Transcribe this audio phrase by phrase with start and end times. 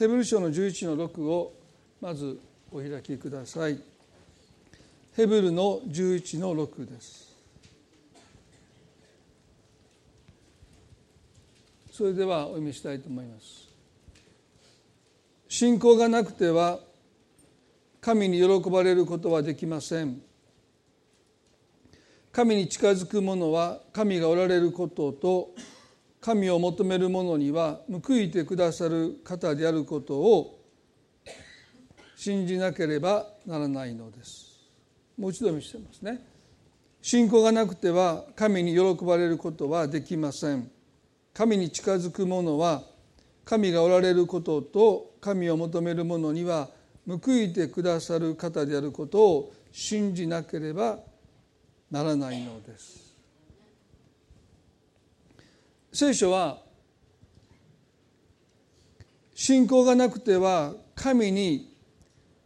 [0.00, 1.52] ヘブル書の11の6を
[2.00, 2.40] まず
[2.72, 3.78] お開きください。
[5.14, 7.36] ヘブルの11の6です。
[11.92, 13.68] それではお読みしたいと思います。
[15.50, 16.78] 信仰がなくては
[18.00, 20.22] 神に喜ばれることはできません。
[22.32, 25.50] 神に近づく者は神がおられることと
[26.20, 30.60] 神を求める者には報いてくださる方であることを
[32.14, 34.58] 信じなければならないのです。
[35.16, 36.26] もう一度見せますね。
[37.00, 40.70] 信仰がなくては神に喜ばれることはできません。
[41.32, 42.82] 神に近づく者は
[43.46, 46.68] 神がおられることと神を求める者には
[47.08, 50.98] 報いてくださる方であることを信じなければ
[51.90, 53.09] ならないのです。
[55.92, 56.62] 聖書は
[59.34, 61.74] 信仰がなくては神に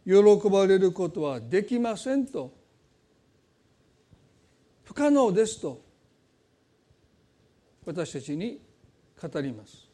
[0.05, 0.13] 喜
[0.49, 2.53] ばれることはできませんと。
[4.83, 5.83] 不可能ですと
[7.85, 8.61] 私たちに
[9.21, 9.87] 語ります。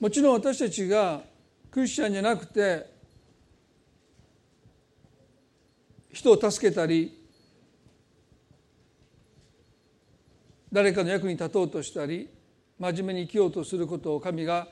[0.00, 1.22] もちろん私たちが
[1.70, 2.92] クリスチャンじゃなくて
[6.12, 7.23] 人を助けたり
[10.74, 12.28] 誰かの役に立とうとしたり
[12.80, 14.66] 真面目に生きようとすることを神が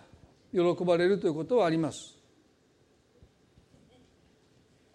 [0.52, 2.18] 喜ばれるということはあります。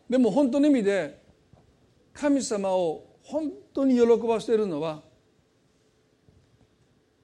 [0.10, 1.24] でも本当の意味で
[2.12, 5.02] 神様を本当に喜ばせるのは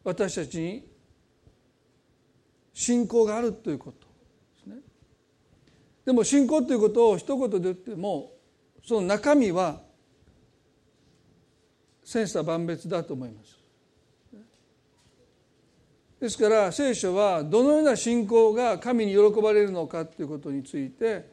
[0.06, 0.88] 私たちに
[2.74, 4.76] 信仰があるということですね。
[6.06, 8.32] でも信仰ということを一言で言っても
[8.82, 9.82] その中身は
[12.06, 13.63] 千差万別だと思います。
[16.24, 21.30] ですから聖書はどのような信仰が神に喜ばれるのかということについて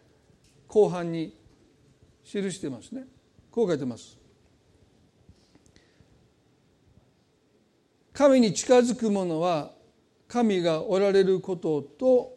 [0.67, 1.33] 後半に
[2.25, 3.05] 記してますね
[3.53, 4.19] こう書いてます
[8.13, 9.71] 神に近づく者は
[10.27, 12.37] 神がおられることと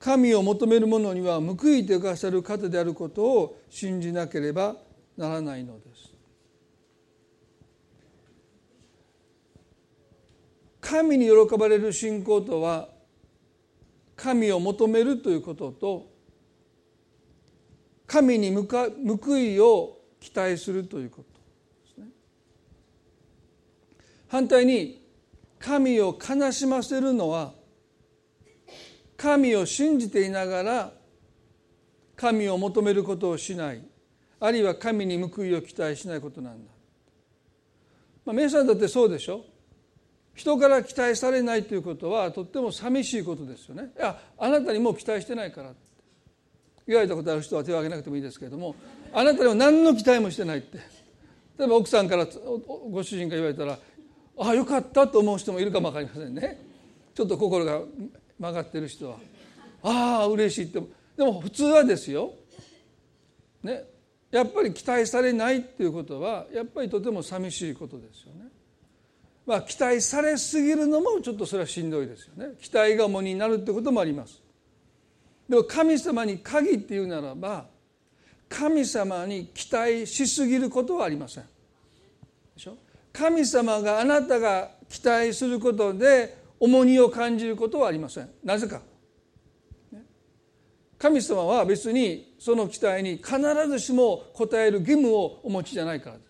[0.00, 4.74] 神を求める者には報いてくださる方であることを信じなければ
[5.16, 6.09] ならないのです。
[10.90, 12.88] 神に喜ばれる信仰とは
[14.16, 16.10] 神を求めるということと
[18.08, 22.08] 神に報いを期待するということですね。
[24.26, 25.00] 反対に
[25.60, 27.52] 神を悲しませるのは
[29.16, 30.92] 神を信じていながら
[32.16, 33.84] 神を求めることをしない
[34.40, 36.72] あるいは神に報いを期待しないことなんだ。
[38.24, 39.44] まあ、皆さんだってそうでしょ？
[40.34, 43.92] 人から期待されないということはとっても寂しいことですよね。
[43.96, 45.72] いやあなたにもう期待してないから
[46.86, 48.74] 言われたことある人は手を挙げなくてもいいですけれども
[49.12, 50.78] あなたには何の期待もしてないって。
[51.58, 52.26] 例えば奥さんから
[52.90, 53.78] ご主人が言われたら
[54.38, 56.58] ああよかったと思う人もいるかも分かりませんね。
[57.14, 57.82] ちょっと心が
[58.38, 59.16] 曲がってる人は。
[59.82, 60.80] ああ嬉しいって。
[61.16, 62.32] でも普通はですよ。
[63.62, 63.84] ね。
[64.30, 68.48] やっぱり期待されないっていうことはやっぱりとても寂しいことですよね。
[69.50, 72.54] まあ期待されすぎるのもちょっとそれはしんどいですよね。
[72.60, 74.40] 期待が重になるってこともあります。
[75.48, 77.66] でも神様に限って言うならば
[78.48, 81.44] 神様に期待しすぎることはありません。
[81.44, 81.50] で
[82.62, 82.76] しょ？
[83.12, 88.82] 神様があなたが期待することで重荷を感じることはありませんなぜか
[90.96, 96.22] 神様は別にその期待に必ずしも応える義務をお持ちじゃないからで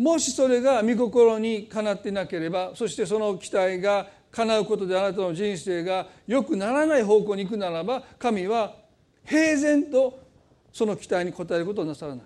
[0.00, 8.76] もしそれが御心にかなってなければそしてその期待が叶うことであなたの人生が良くならない方向に行くならば神は
[9.26, 10.18] 平然と
[10.72, 12.24] その期待に応えることをなさらない。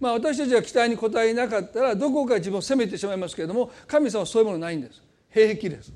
[0.00, 5.02] まあ、私たちが期待に応えなかったらどこか自分を責めてしまいますけれども神様はそういうものないんです。
[5.28, 5.92] 平気です。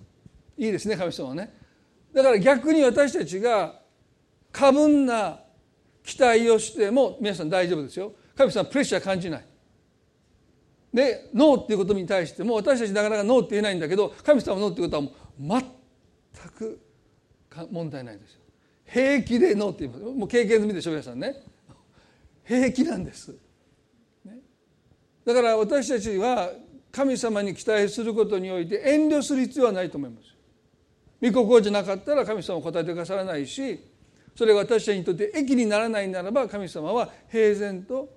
[0.58, 1.50] いいですね神様はね。
[2.12, 3.81] だから逆に私たちが
[4.52, 5.40] 過分な
[6.05, 8.12] 期待をしても皆さん大丈夫ですよ。
[8.37, 9.56] 神様はプレッシャー感じない。
[10.96, 15.10] でノーっていうことに対しても私たちなかなかノーって言えないんだけど神様ノーっていうことはも
[15.58, 15.62] う
[16.34, 16.81] 全く
[17.70, 18.40] 問題ないですよ。
[18.87, 20.04] 平気でノーって言います。
[20.04, 21.34] もう経験済みでしょ皆さんね。
[22.44, 23.37] 平気なんです。
[24.25, 24.38] ね。
[25.26, 26.50] だから私たちは
[26.90, 30.34] 神様に期待することにおいて遠慮する必要はないと思います。
[31.20, 33.81] 御心じゃなかったら神様は答えてくださらないし
[34.34, 38.08] それが私たちにとって益にならないならば神様は平然と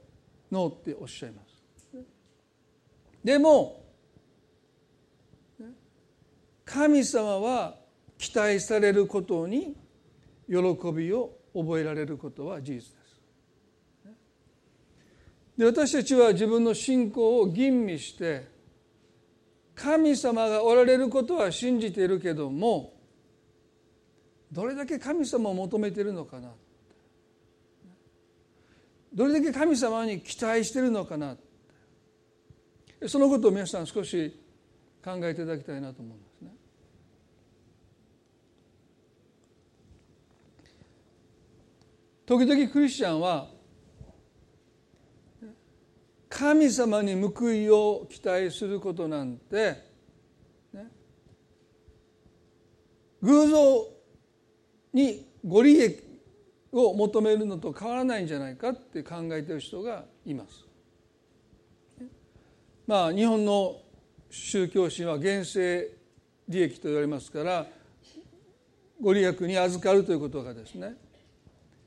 [0.50, 1.49] ノーっておっしゃいます。
[3.24, 3.84] でも
[6.66, 7.76] 神様は
[8.18, 9.76] 期待されることに
[10.48, 10.56] 喜
[10.94, 13.00] びを覚えられることは事実です。
[15.58, 18.48] で私たちは自分の信仰を吟味して
[19.76, 22.94] 神様がおられることは信じているけども
[24.52, 26.52] どれだけ神様を求めているのかな
[29.14, 31.36] どれだけ神様に期待しているのかな
[33.08, 34.40] そのことを皆さん少し
[35.04, 36.52] 考えていただきたいなと思うんですね。
[42.26, 43.50] 時々クリスチャンは
[46.30, 49.84] 神様に報いを期待することなんて、
[50.72, 50.88] ね、
[53.22, 53.88] 偶像
[54.94, 56.04] にご利益
[56.72, 60.69] を求めるのと変わらないんじゃないかって考えている人がいます。
[62.90, 63.76] まあ日本の
[64.32, 65.92] 宗教心は現世
[66.48, 67.68] 利益と言われますから
[69.00, 70.96] ご利益に預かるということがですね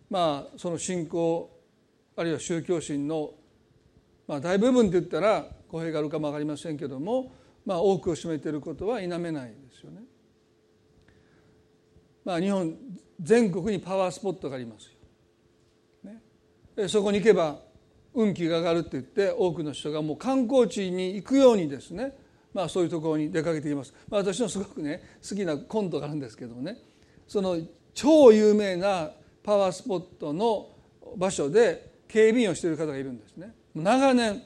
[0.08, 1.50] まあその信仰
[2.14, 3.31] あるいは宗教心の、
[4.28, 7.32] まあ、大部分って言ったら語弊があるかも分かりませんけども、
[7.66, 10.02] まあ、多くを占めていることは否めないですよね。
[12.25, 12.76] まあ、日本
[13.20, 14.87] 全国にパワースポットがあります
[16.05, 16.12] よ。
[16.76, 17.71] ね、そこに行けば
[18.14, 22.16] 運気が上がるって言って多くの人がもう観光地に行くようにですね、
[22.52, 23.94] まあ、そういうところに出かけています。
[24.08, 26.76] まあ、私のすごくね好きなコントがあるんですけどもね
[27.26, 27.58] その
[27.94, 29.10] 超有名な
[29.42, 30.68] パワースポットの
[31.16, 33.54] 場所で警備員をしている方がいるんですね。
[33.74, 34.42] 長年。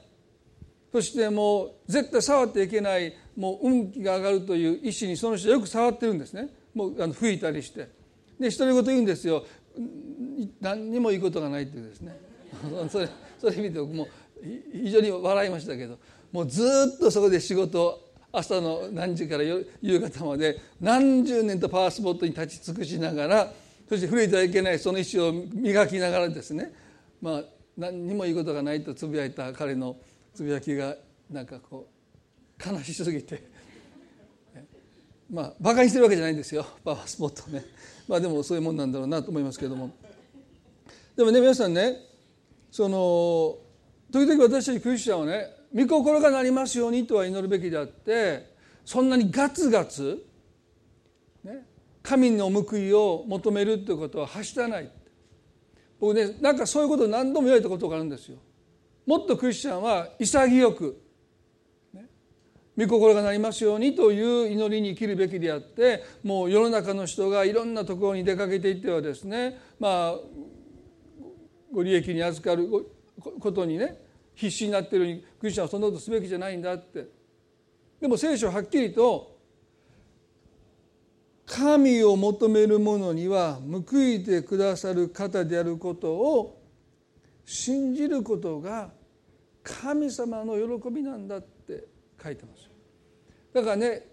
[0.92, 6.48] そしてもう絶対触っていけないもう運気が上がるという意思にその人よく触ってるんですね。
[6.74, 7.88] もうあの吹いたりして。
[8.40, 9.44] で独り言言うんですよ。
[10.60, 12.18] 何にもいいことがないっていうですね。
[12.90, 13.08] それ
[13.38, 14.08] それ見て僕も
[14.72, 15.98] 非常に笑いましたけど
[16.32, 16.62] もうず
[16.96, 23.52] っとそこで仕事を朝の何時から夕方まで何十年とパワースポットに立ち尽くしながら
[23.88, 26.72] そして触れてはいけないその意思を磨きながらですね
[27.22, 27.42] まあ
[27.76, 29.96] 何にもいいことがないとつぶやいた彼の
[30.34, 30.96] つぶやきが
[31.30, 33.42] なんかこう悲しすぎて
[35.30, 37.64] まあバカにしてるわけじゃないんですよパワースポットね。
[38.08, 39.90] まあでもそういうもんなんだろうなと思いますけども。
[41.16, 41.96] でもね皆さんね
[42.76, 43.56] その
[44.10, 50.22] 時々私たちクリスチャンはね御心がなりますようにとは祈るべきであってそんなにガツガツ、
[51.42, 51.64] ね、
[52.02, 54.90] 神の報いを求めるということははしたない
[55.98, 58.36] 僕ねなんかそういうことを何度も言われたことがあるんですよ。
[59.06, 61.02] もっとクリスチャンは潔く、
[61.94, 62.04] ね、
[62.76, 70.14] 御心がなりますようにという祈りに生きるべきであってもう世の中の人がいろんなところに出かけていってはですねまあ
[71.72, 72.68] ご利益に預かる
[73.40, 73.98] ことにね
[74.34, 77.06] 必死になっているようにクリスチャンはそんなことすべきじゃないんだって。
[78.00, 79.36] でも聖書ははっきりと
[81.46, 86.60] 神を求める者には報いてくださる方であることを
[87.44, 88.90] 信じることが
[89.62, 91.84] 神様の喜びなんだって
[92.22, 92.68] 書いてます
[93.54, 94.06] だからね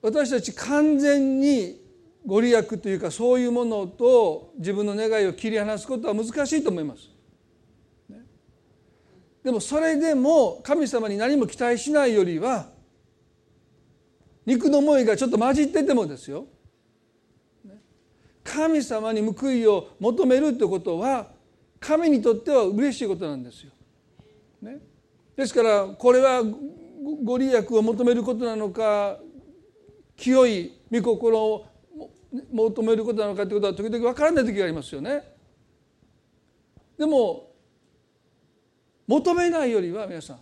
[0.00, 1.80] 私たち完全に
[2.26, 7.10] ご利益というかそういうものと自分の願いを切り離すことは難しいと思います。
[9.42, 12.68] でもそれでも神様に何も期待しないよりは
[14.44, 16.46] 肉の思いがちょっと混じっててもですよ
[18.42, 21.28] 神様に報いを求めるということは
[21.78, 23.72] 神にとっては嬉しいことなんですよ。
[24.60, 24.80] ね、
[25.36, 26.42] ですからこれは
[27.22, 29.18] ご利益を求めることなのか
[30.16, 31.67] 清い御心を
[32.52, 35.22] 求めることなのかということは時々分からない時がありますよね。
[36.98, 37.52] でも
[39.06, 40.40] 求めないよりは皆さん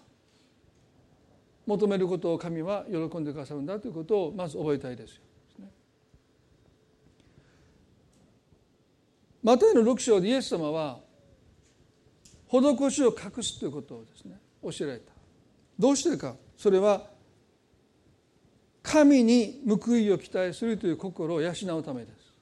[1.67, 5.23] 求めることを神は喜んでくださるんだということをまず覚えたいですよ。
[9.43, 10.99] マタイの6章でイエス様は
[12.49, 15.13] 施しを隠すということをですね教えられた。
[15.79, 17.07] どうしてかそれは
[18.87, 22.33] 神に報いを期待するという心を養うためです。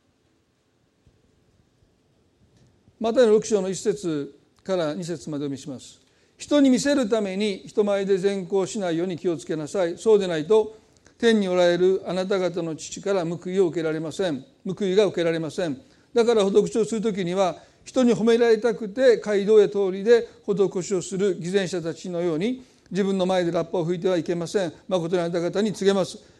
[3.00, 6.02] またの6章の1節から2節までお読みします。
[6.36, 9.96] 人に見せるために人前で善行しないように気をつけなさい。
[9.96, 10.76] そうでないと
[11.16, 14.44] 天におられるあなた方の父から報いを受けられません。
[14.66, 15.80] 報いが受けられません。
[16.12, 24.72] だから施しをする時には人に褒められたくて街道へ通りで施しをする偽善者たちのように自分の前でラッパを吹いてはいけません。
[24.88, 26.33] 誠にあなた方に告げます。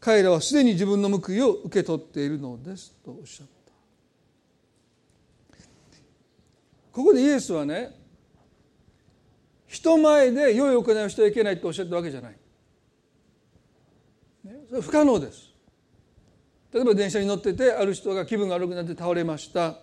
[0.00, 3.52] 彼らはすでに自分の報いを受け取っているのですとおっしゃった。
[6.92, 7.94] ここでイエスはね
[9.66, 12.36] 人前で良い行いをしてはいけないとおっしゃったわけじゃない。
[14.68, 15.50] それ不可能です。
[16.72, 19.76] 例えば電車に乗っててある人が気分が悪くなって倒れました。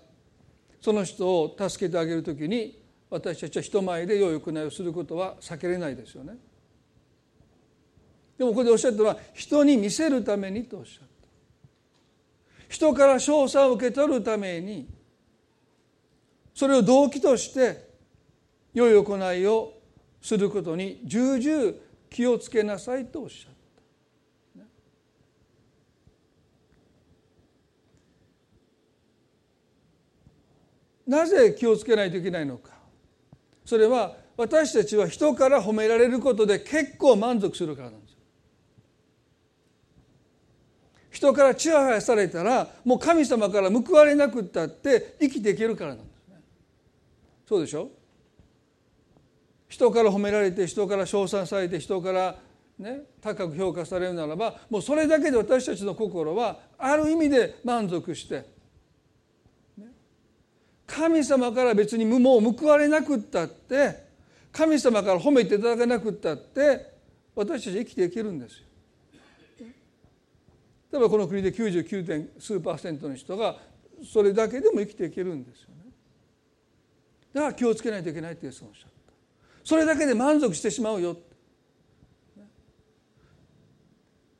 [0.81, 6.37] その人を助けてあげるときに私たちは人前で良い行いをすることは避けれないですよね。
[8.37, 11.07] でもここでおっしゃったのは人に見せるためにとおっしゃった。
[12.69, 14.87] 人から賞賛を受け取るために
[16.53, 17.87] それを動機として
[18.73, 19.73] 良い行いを
[20.21, 21.73] することに重々
[22.09, 23.57] 気をつけなさいとおっしゃった。
[31.07, 32.71] なぜ気をつけないといけないのか。
[33.65, 38.06] それは私たちは人から褒められることで結構満足するからなんです。
[41.17, 46.35] 人からちやはやされたらもう神様から報われなくったって生きていけるからなんですね。
[47.49, 47.89] そうでしょ？
[49.67, 52.35] 人から褒められて人から称賛されて人から
[52.77, 58.45] ね高く評価されるならばもうそれだけで私たちの心はある意味で満足して
[60.85, 64.05] 神様から別にもう報われなくったって
[64.51, 66.93] 神様から褒めていただかなくったって
[67.33, 68.66] 私たち生きていけるんですよ。
[70.97, 72.07] 例えばこの国で 99.
[72.07, 73.55] 点数パーセントの人が
[74.03, 75.91] それだけでも生きていけるんですよね。
[77.33, 79.13] だから気をつけないといけないってイエスがおっしゃった。
[79.63, 81.17] それだけで満足してしまうよ。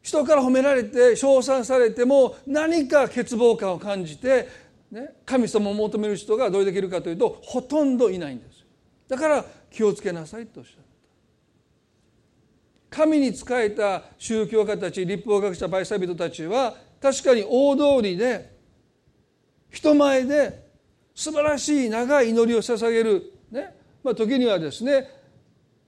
[0.02, 4.48] 人から褒められて称賛されても何か欠乏感を感じて
[4.90, 8.66] ね、神様を求める人がどれだけいるかというとほとんどいないんです
[9.10, 10.87] だから気をつけなさいとおっしゃった
[12.98, 18.58] 神に仕えた宗教家たち立法学者バイサ人たちは確かに大通りで
[19.70, 20.68] 人前で
[21.14, 23.76] 素晴らしい長い祈りを捧げる、ね。
[24.04, 25.08] まあ、時にはですね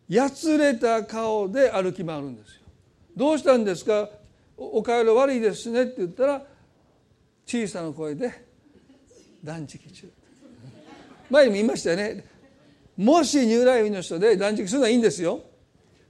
[0.08, 2.62] やつれた顔で歩き回るんですよ。
[3.18, 4.08] どうしたんですか？
[4.56, 6.44] お顔色悪いですねって言ったら
[7.44, 8.46] 小さな声で
[9.44, 10.12] 断食中。
[11.32, 12.24] 前にも言いましたよね。
[12.98, 15.42] もし乳来院の人で断食するのはいいんですよ。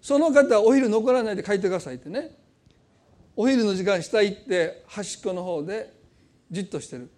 [0.01, 2.35] その方お昼残らないで帰ってくださいってね。
[3.35, 5.93] お昼の時間下行って端っこの方で
[6.51, 7.09] じっとしてる。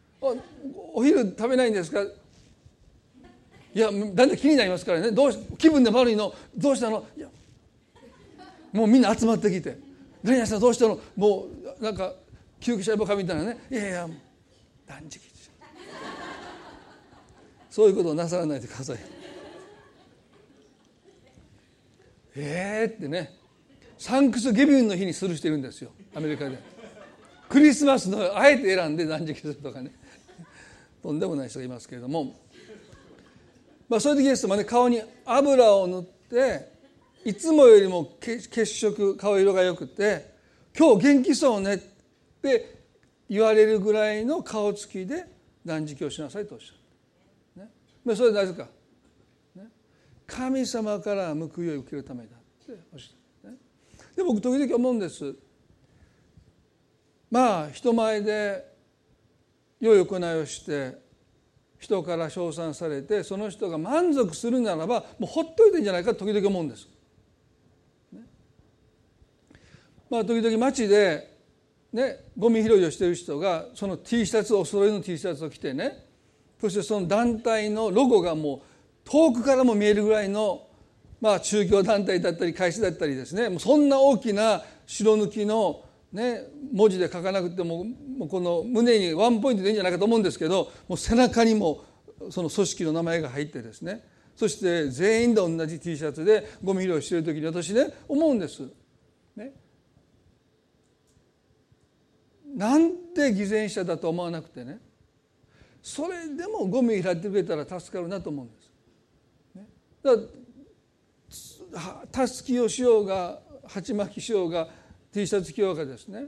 [0.94, 2.02] お昼食べないんですか？
[2.02, 5.12] いやだんだん気になりますからね。
[5.12, 6.34] どう気分で悪いの？
[6.56, 7.06] どうしたの？
[7.18, 7.28] いや
[8.72, 9.78] もうみんな集まってきて
[10.24, 11.48] 「何々さんどうしたの?」も
[11.80, 12.14] うなんか
[12.60, 14.10] 救急車呼ぼうかみたいなね「いやいや
[14.88, 15.22] 断食
[17.70, 19.21] そういうことをなさらないでください。
[22.36, 23.34] えーってね
[23.98, 26.58] サンクスギビングの日にする人いるんですよアメリカで。
[27.50, 29.92] クリスマスのあえて選んで断食するとかね。
[31.04, 32.36] とんでもない人がいますけれども。
[33.90, 36.72] まあそういう時ですとね顔に油を塗って
[37.26, 40.34] いつもよりも血色顔色が良くて
[40.78, 41.78] 今日元気そうねっ
[42.42, 42.80] て
[43.30, 45.26] 言われるぐらいの顔つきで
[45.66, 46.82] 断食をしなさいとおっしゃる
[48.04, 48.68] まあ、それはなぜか、
[50.32, 52.74] 神様から報いを受けるためだって、
[54.16, 55.36] で僕時々思うんです。
[57.30, 58.66] まあ人前で
[59.82, 60.98] 良い行いをして
[61.80, 66.88] 人から称賛されてその人が満足するならばもうほっといてんじゃないか時々思うんです。
[70.10, 71.38] まあ時々街で
[71.92, 76.06] ねゴミ拾いをしている人がその T シャツお揃いの T シャツを着てね。
[76.60, 78.62] そしてその団体のロゴがもう
[79.06, 80.68] 遠くからも見えるぐらいの
[81.20, 86.44] まあ宗教団体だったり会社だったりですねそんな大きな白抜きのね
[86.74, 91.84] 文字で書かなくてももうこの胸にワンポイントでいいんじゃないかと思うんですけどもう背中にも
[92.30, 94.04] その組織の名前が入ってですね
[94.36, 98.64] そして全員で同じ T シャツでゴミ拾いしてる時に私ね思うんです。
[99.36, 99.54] ね、
[102.56, 104.80] なんで偽善者だと思わなくてね
[105.82, 108.61] それでもゴミ拾ってくれたら助かるなと思うんです。
[112.12, 114.68] たすきをしようが鉢巻きしようが
[115.14, 116.26] T シャツ着ようがですね、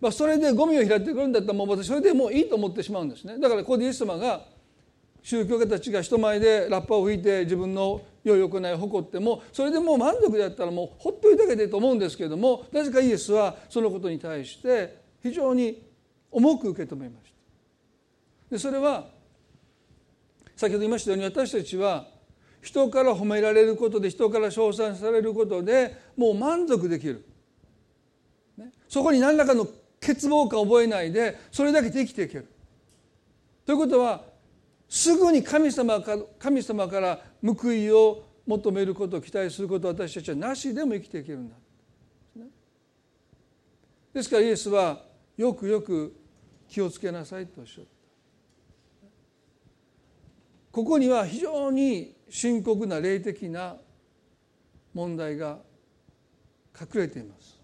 [0.00, 4.44] まあ、それでゴミを拾ってくるんだったらもう私それでもういいと思ってしまうんですねだからここでイエス様が
[5.22, 15.82] 宗教家たちが人前でラッパを吹いて自分の良い行いを誇ってもそれでもう満足だったらもうほっといてあげてと思うんですけれどもなぜかイエスはそのことに対して非常に
[16.30, 17.32] 重く受け止めまし
[18.50, 18.56] た。
[18.56, 19.06] でそれは
[20.56, 22.06] 先ほど言いましたように私たちは
[22.62, 27.26] 人から褒められることで人から称賛されることでもう満足できる、
[28.56, 29.66] ね、そこに何らかの
[30.00, 32.48] 欠乏感を覚えないでそれだけで生きていける。
[33.66, 34.22] ということは
[34.88, 41.56] すぐに神様か神様から報いを求めることを期待することを私たちはなしでも生きていけるんだ。
[44.12, 45.02] ですからイエスは
[45.36, 46.14] よくよく
[46.68, 47.90] 気をつけなさいとおっしゃった。
[50.70, 53.76] ここには非常に深刻な霊的な
[54.94, 55.58] 問題が
[56.80, 57.60] 隠れています。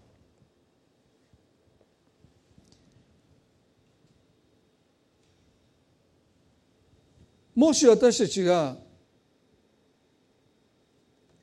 [7.55, 8.77] もし私たちが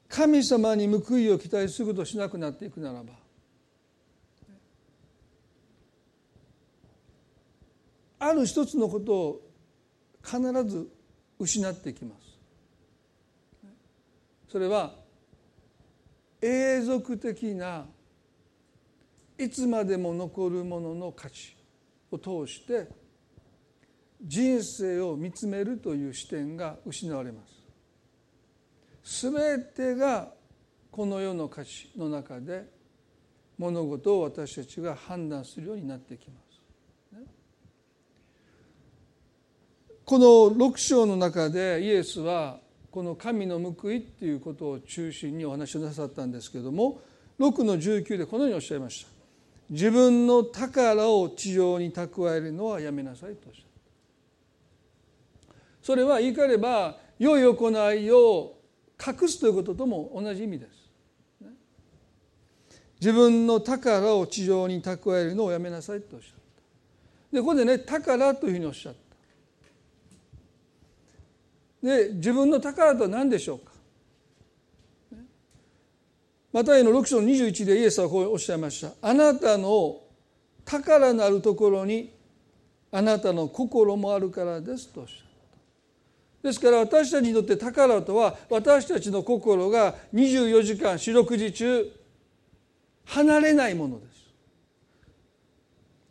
[0.09, 3.13] 神様に報いを期待することをしなくなっていくならば
[8.21, 9.41] ある一つのことを
[10.25, 10.89] 必ず
[11.41, 12.26] 失っていきます。
[14.57, 14.95] それは
[16.41, 17.85] 永続的な
[19.37, 21.55] いつまでも残るものの価値
[22.11, 22.89] を通して
[24.19, 27.43] 人生を見つめるという視点が失われま
[29.05, 29.31] す。
[29.31, 30.33] 全てが
[30.91, 32.65] この世の価値の中で
[33.59, 37.27] 物事を私たちが判断するようになってきます。
[40.07, 42.65] この6章の中でイエスは
[42.97, 47.03] この神の報いっていうことを中心にお話をなさったんですけれども
[47.39, 49.11] 6の19でこのようにおっしゃいました。
[49.69, 53.65] 自分の宝を地上に蓄えるのはやめなさいとおっしゃっ
[55.47, 55.55] た。
[55.83, 58.55] それは言い換えれば良い行いを
[59.07, 60.71] 隠すということとも同じ意味です。
[62.99, 66.33] 自分の宝を地上に蓄えるのをやめなさいとおっしゃっ
[67.31, 67.37] た。
[67.37, 69.06] でここでね宝というふうにおっしゃった。
[71.83, 73.73] で自分の宝とは何でしょうか？
[76.53, 78.93] マタイの6章の21でイエスはこうおっしゃいました。
[79.03, 80.01] あなたの
[80.65, 82.15] 宝なるところに
[82.91, 85.19] あなたの心もあるからですとおっしゃっ
[86.43, 86.49] た。
[86.49, 91.93] ですから私たちにとって宝とは私たちの心が24時間四六時中
[93.05, 94.17] 離れないものです。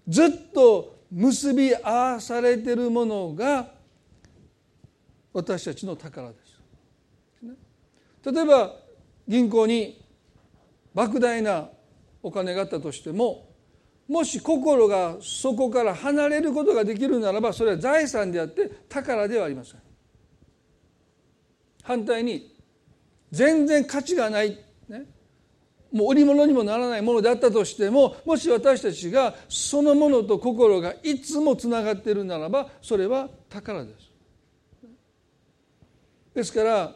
[0.08, 3.74] ずっと結び合わされているものが
[5.36, 6.62] 私たちの宝です。
[8.32, 8.74] 例えば
[9.28, 10.02] 銀行に
[10.96, 11.68] 莫大な
[12.24, 13.50] お金があったとしても
[14.08, 19.82] もし心がそこから離れることができるならばそれは財産であって宝ではありません。
[21.84, 22.56] 反対に
[23.30, 25.04] 全然価値がない、ね、
[25.92, 34.05] もう売り物にもならないものであったとしてももし私たちがそのものと心がいつもつながっているならばそれは宝です。
[36.36, 36.94] ですから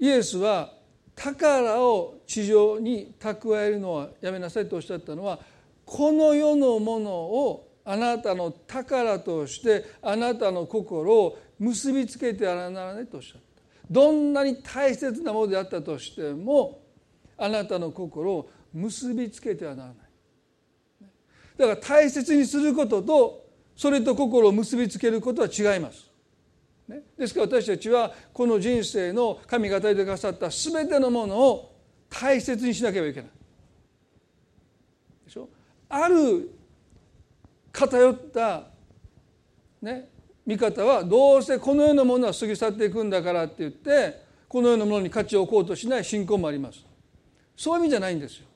[0.00, 0.72] イエスは
[1.14, 5.38] 宝を地上に蓄えるのはやめなさいとおっしゃったのは
[5.84, 13.62] この世のものをあなたの宝としてあなたの心を結びつけてはならないとおっしゃった。
[13.90, 16.80] どんなに大切なものであったとしても
[17.36, 19.96] あなたの心を結びつけてはならない。
[21.58, 23.44] だから大切にすることと
[23.76, 26.13] それと心を結びつけることは違います。
[26.88, 31.74] ね、ですから私たちはこの人生の神が与えてくださった全てのものを
[32.10, 33.30] 大切にしなければいけない。
[35.24, 35.48] でしょ？
[35.88, 36.50] ある
[37.72, 38.64] 偏った
[39.80, 40.08] ね
[40.44, 46.84] 見方はどうせこの世のものは過ぎ去っていくんだからって言ってこの世のものに価値を置こうとしない信仰もあります。
[47.56, 48.46] そういう意味じゃないんですよ。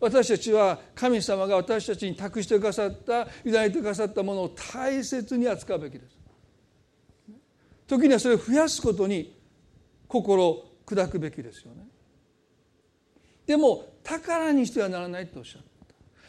[0.00, 6.16] 私たちは神様が私たちに託してくださった委ねてくださったものを大切に扱うべきです。
[7.86, 9.38] 時にはそれを増やすことに
[10.08, 11.86] 心を砕くべきですよね。
[13.46, 15.62] でも宝にしてはならないとおっしゃっ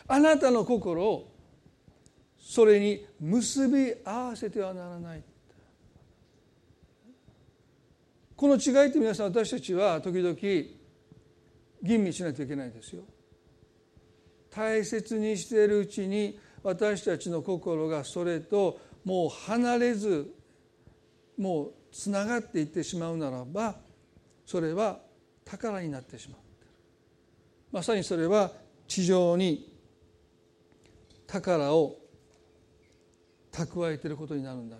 [0.07, 0.15] た。
[0.15, 1.31] あなたの心を
[2.39, 5.23] それに結び合わせてはならない。
[8.35, 10.35] この違いって皆さん私たちは時々
[11.81, 13.03] 吟味しないといけないですよ。
[14.49, 20.33] 大切にしているうちに私たちの心がそれともう離れず
[21.37, 23.75] もうつながっていってしまうならば
[24.45, 24.99] それは
[25.43, 26.39] 宝になってしまう
[27.71, 28.51] まさにそれは
[28.87, 29.73] 地上に
[31.27, 31.97] 宝を
[33.51, 34.77] 蓄えていることになるんだ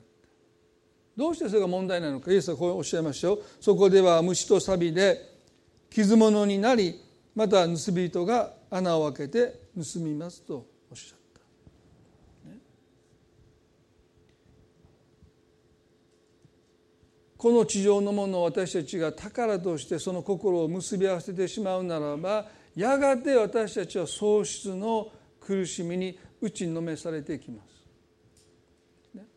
[1.18, 3.40] どうしてそれが問題なのかイエスはこうおっしゃいましたよ。
[3.62, 5.22] そこでは虫と錆で
[5.90, 7.00] 傷物になり
[7.36, 11.25] また盗人が穴を開けて盗みますとおっしゃる
[17.46, 27.62] この地上のものを私たちが宝としてその心を結び合わせてしまうならばやがて私たちは喪失の苦しみに打ちのめされていきま
[29.14, 29.28] す。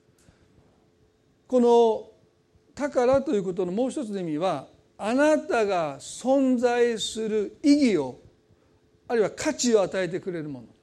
[1.46, 2.08] この
[2.74, 8.18] 宝ということのもう一つの意味はあなたが存在する意義を
[9.06, 10.77] あるいは価値を与えてくれるもの。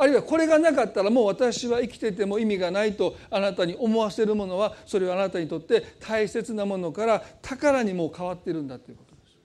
[0.00, 9.36] あるいはこれがなかったらもう私は生きてても意味がないとあなたに思わせるものはそれはあなたにとって大切なものから宝にもう変わってるんだということです。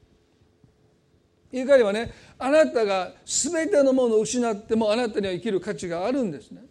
[1.52, 6.62] 言い換えればねあなたが全てのものを失ってもあなたには生きる価値があるんですね。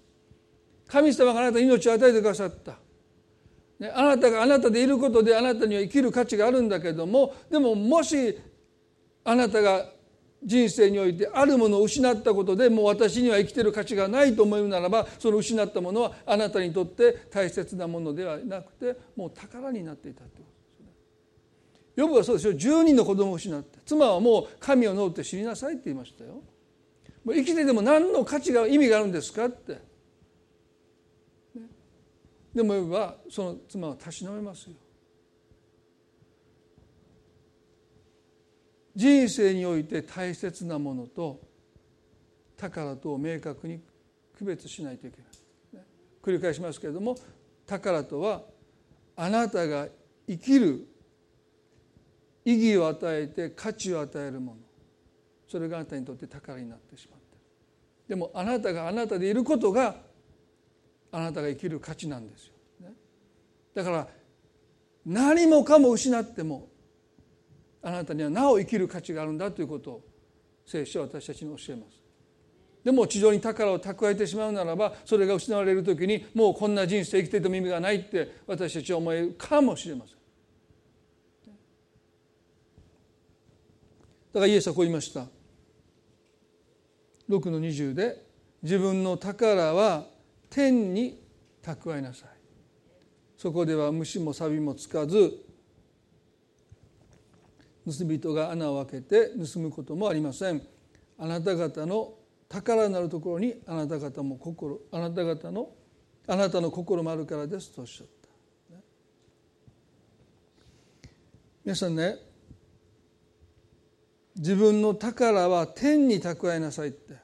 [0.87, 2.79] 神様があなたに命を与えてくださった。
[3.79, 8.38] ね、あなたがあなたでいることであなたには生きる価値があるんだけどもでももし
[9.25, 9.87] あなたが
[10.44, 20.88] 人生においてあるものを失ったことでもう私には生きてる価値がないと思うならばその失ったものはあなたにとって大切なものではなくてもう宝になっていたということですね。
[21.96, 26.42] ヨブはそうですよ10人の子供を失って妻はもう神を呪って死になさいって言いましたよ。
[27.24, 29.78] もう生きてても何の価値が意味があるんですかって。
[32.54, 34.76] でもヨブはその妻はたしなめますよ。
[38.94, 41.40] 人生において大切なものと
[42.57, 43.80] 宝とを明確に
[44.38, 45.26] 区別しないといけない。
[46.22, 47.16] 繰り返しますけれども
[47.66, 48.42] 宝とは
[49.16, 49.88] あなたが
[50.26, 50.87] 生きる
[52.44, 54.59] 意義を与えて価値を与えるもの。
[55.48, 57.37] それがあなたにとって宝になってしまって。
[57.37, 57.40] る
[58.09, 59.96] でもあなたがあなたでいることが
[61.12, 62.52] あなたが生きる価値なんですよ、
[63.74, 64.09] だから
[65.07, 66.68] 何もかも失っても
[67.85, 70.03] あなたにはなお生きる価値があるんだということを
[70.64, 72.01] 聖書は私たちに教えます。
[72.83, 80.16] でも地上に宝を蓄えてしまうならばそれが失われる時にもうこんな人生生きてても意味がないって私たちは思えるかもしれません。
[84.33, 85.27] だからイエスはこう言いました。
[87.29, 88.25] 6の20で
[88.62, 90.07] 自分の宝は
[90.49, 91.23] 天に
[91.62, 92.29] 蓄えなさい。
[93.37, 95.43] そこでは虫も錆もつかず
[97.87, 100.62] 盗人が穴を開けて盗むこともありません。
[101.18, 102.14] あなた方の
[102.49, 105.70] 宝なるところにあなた方も心あなた方の
[106.27, 108.77] あなたの心もあるからですとおっしゃった、
[111.64, 112.16] 皆さんね
[114.37, 117.23] 自分の宝は天に蓄えなさいって。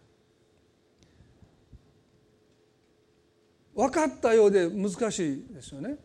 [3.75, 5.97] 分かったようで難しいですよね。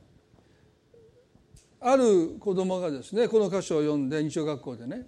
[1.88, 5.06] ある子供がですねこの箇所を読んで日曜学校でね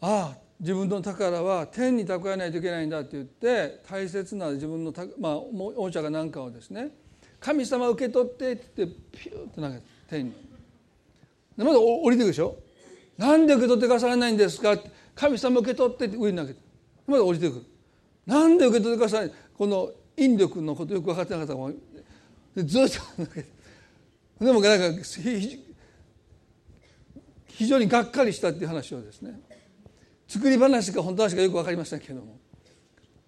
[0.00, 6.88] ああ自分の宝は天に蓄えないといけないんだって言って大切な自分のまあ、おもちゃかなんかをですね
[7.38, 10.32] 神様受け取ってって言ってピューって投げて天に。
[11.56, 12.56] でまだ降りてくでしょ？
[13.16, 14.72] なんで受け取ってくださらないんですか？
[14.72, 16.60] って神様受け取ってって上に投げて。
[17.06, 17.54] まだ降りてく。
[17.54, 17.64] る
[18.26, 19.32] なんで受け取ってください？
[19.56, 21.72] この引力のことよく分かってなかったかも。
[22.56, 23.57] ずっと投げて。
[24.40, 25.02] でもなんか
[27.48, 29.40] 非常にがっかりしたっていう話をですね。
[30.28, 32.38] 作り話か本当話かよく分かりませんけども。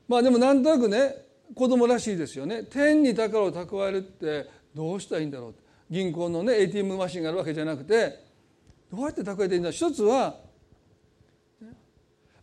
[0.06, 1.16] まあでもなんとなくね
[1.54, 2.62] 子供らしいですよね。
[2.64, 5.54] 天に宝を蓄えるってどうしたらいいんだろう
[5.90, 8.22] 銀行のね ATM マシンがあるわけじゃなくて
[8.92, 10.36] どうやって蓄えていいんだ一つは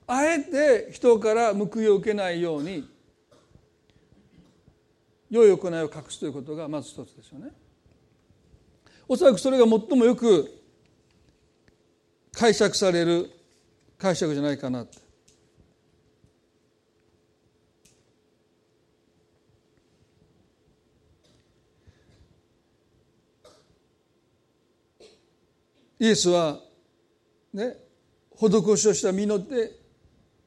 [0.08, 2.90] あえて人から報いを受けないように
[5.30, 7.52] 良い行いを隠すということがまず一つですよね。
[9.08, 10.54] おそらくそれが最もよく
[12.34, 13.32] 解釈される
[13.98, 14.98] 解釈じゃないかなって
[26.00, 26.60] イエスは
[27.54, 27.76] ね
[28.36, 29.72] 施しをした身の手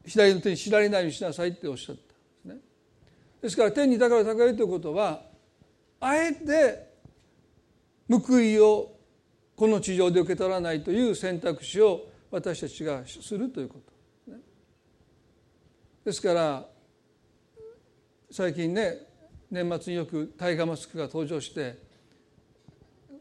[0.06, 2.56] 左の手に知られないようにしなさいっておっしゃったんですね。
[3.42, 5.22] ですから天に宝を高えるということは
[5.98, 6.89] あえて
[8.10, 8.96] 報いを
[9.54, 14.34] この地上で受け取らないという選択肢を私たちがするということ。
[16.04, 16.66] ですから
[18.30, 19.06] 最近ね
[19.50, 21.78] 年末によくタイガーマスクが登場して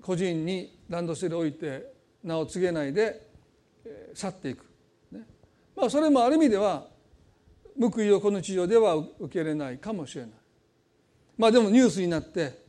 [0.02, 1.91] 個人にランドセルを置いて
[2.23, 3.28] 名を告げないで
[4.13, 4.65] 去っていく、
[5.12, 5.21] ね、
[5.75, 6.88] まあそれもある意味では
[7.80, 10.32] 報いをこの地上では受け入れないかもしれない。
[11.38, 12.68] まあでもニュースになって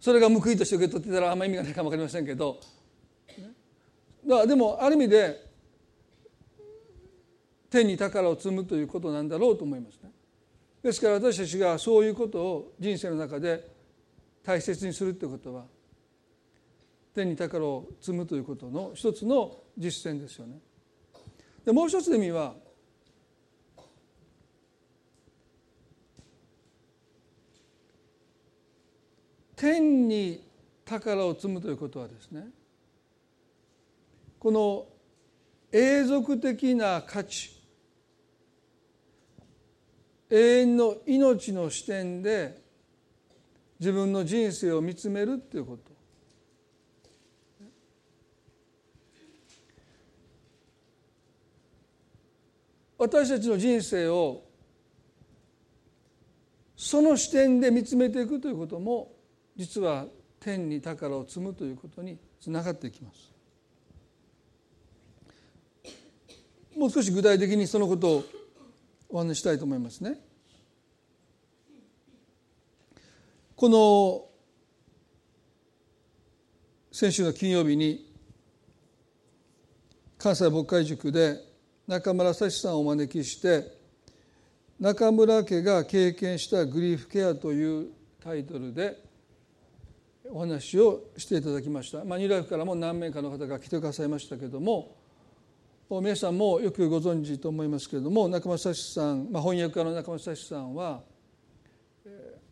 [0.00, 2.60] それが報いとして受け取ってたらあんま意味がないかも分かりませんけど
[4.26, 5.46] だでもある意味で
[7.70, 10.10] 天に宝を積むということなんだろうと思いますね。
[10.82, 13.68] ですから私たちがそういうことを人生の中で
[14.44, 15.64] 大切にするということは
[17.14, 20.58] 天に宝を積むということの一つの実践ですよね。
[21.64, 22.54] でもう一つの意味は
[29.56, 30.46] 天に
[30.84, 32.46] 宝を積むということはですね
[34.38, 34.86] この
[35.72, 37.56] 永続的な価値
[40.30, 42.60] 永遠の命の視点で
[43.78, 45.96] 自分の人生を見つめるっていうこと。
[52.98, 54.42] 私たちの人生を
[56.76, 59.15] その視点で見つめていくということも
[59.56, 60.06] 実は
[60.38, 63.32] 天に宝を積むということにつながっていきます。
[66.76, 68.24] もう少し具体的にそのことを
[69.08, 70.20] お話したいと思いますね。
[73.56, 74.26] この
[76.92, 78.12] 先週の金曜日に
[80.18, 81.38] 関西牧会塾で
[81.86, 83.74] 中村幸さんをお招きして
[84.78, 87.88] 中村家が経験したグリーフケアという
[88.22, 89.05] タイトルで
[90.32, 94.96] お話をしていただきました、まあ、ニューライフからも何名かの方が来てくださいましたけれども
[95.88, 101.02] 皆さんもよくご存知と思いますけれども中村幸さん、まあ、翻訳家の中村幸さんは、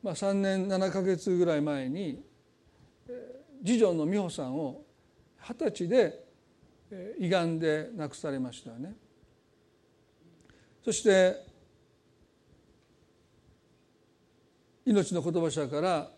[0.03, 2.23] まあ、3年7か月ぐらい前に
[3.65, 4.83] 次女の美穂さんを
[5.41, 6.25] 二十歳で
[7.19, 8.95] 胃がんで亡くされましたよね。
[10.85, 11.55] そして
[14.87, 16.11] 命の言葉社から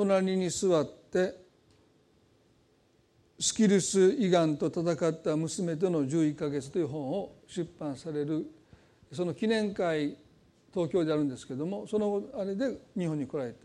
[0.00, 1.34] 隣に座って
[3.38, 8.46] スキルス胃がんと戦った娘との11か月という本を出版される。
[9.12, 10.16] その記念会
[10.72, 13.58] 東京であるんですけどもそのあれで日本に来られて。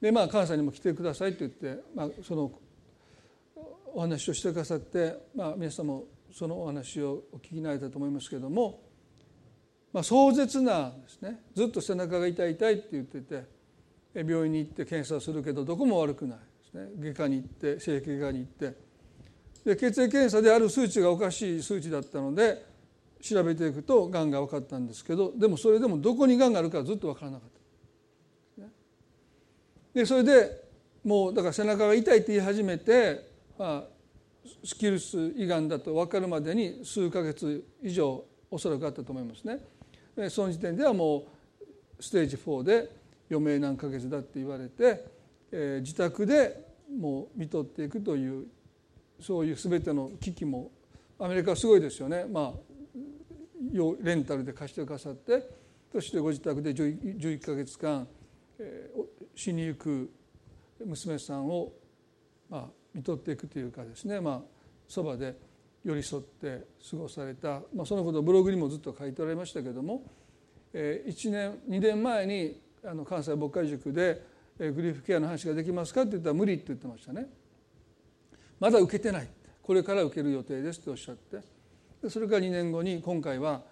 [0.00, 2.50] でまあ関西にも来てくださいと言って、まあ、その
[3.92, 8.80] お話をしてくださって、まあ、皆さんもそのお話をお聞きになれたと思いますけども
[9.94, 13.44] まあ、壮絶なですねずっと背中が痛い痛いって言ってて
[14.22, 18.76] 病院に行って検査するけどどこも悪くないですね外科に行って整形外科に行って
[19.64, 22.64] で血液検査である数値がおかしい数値だったので
[23.22, 27.54] 調べていくとがんが分かったんですけどでもそれでもどこにがんがあるかずっと分からなかった。
[29.94, 30.64] でそれで
[31.04, 39.60] もうだから背中が痛いって言い始めて、まあ、スキルス胃がんだと分かるまでに数ヶ月以上おそらくあったと思いますね。
[40.30, 41.26] その時点ではも
[41.98, 42.90] うステージ4で
[43.30, 45.04] 余命何ヶ月だって言われて、
[45.50, 46.64] えー、自宅で
[46.98, 48.46] もう見とっていくという
[49.20, 50.70] そういう全ての危機も
[51.18, 52.52] アメリカはすごいですよね、まあ、
[54.02, 55.48] レンタルで貸してくださって
[55.92, 58.06] そしてご自宅で 11, 11ヶ月間、
[58.58, 60.10] えー、死にゆく
[60.84, 61.72] 娘さんを、
[62.50, 64.40] まあ、見とっていくというかですね、まあ、
[64.88, 65.36] そばで
[65.84, 70.02] 寄り添って過ごされた、まあ、そのことをブログにもずっと書いておられましたけれども、
[70.72, 74.22] えー、1年2年前にあの関西牧会塾で、
[74.58, 77.26] えー、グリーフケアの話ができますかって言ったら無理って言ってましたね。
[78.60, 79.28] まだ受けてない
[79.62, 81.40] これから受ける予定ですっておっしゃって
[82.08, 83.62] それから2年後に今回は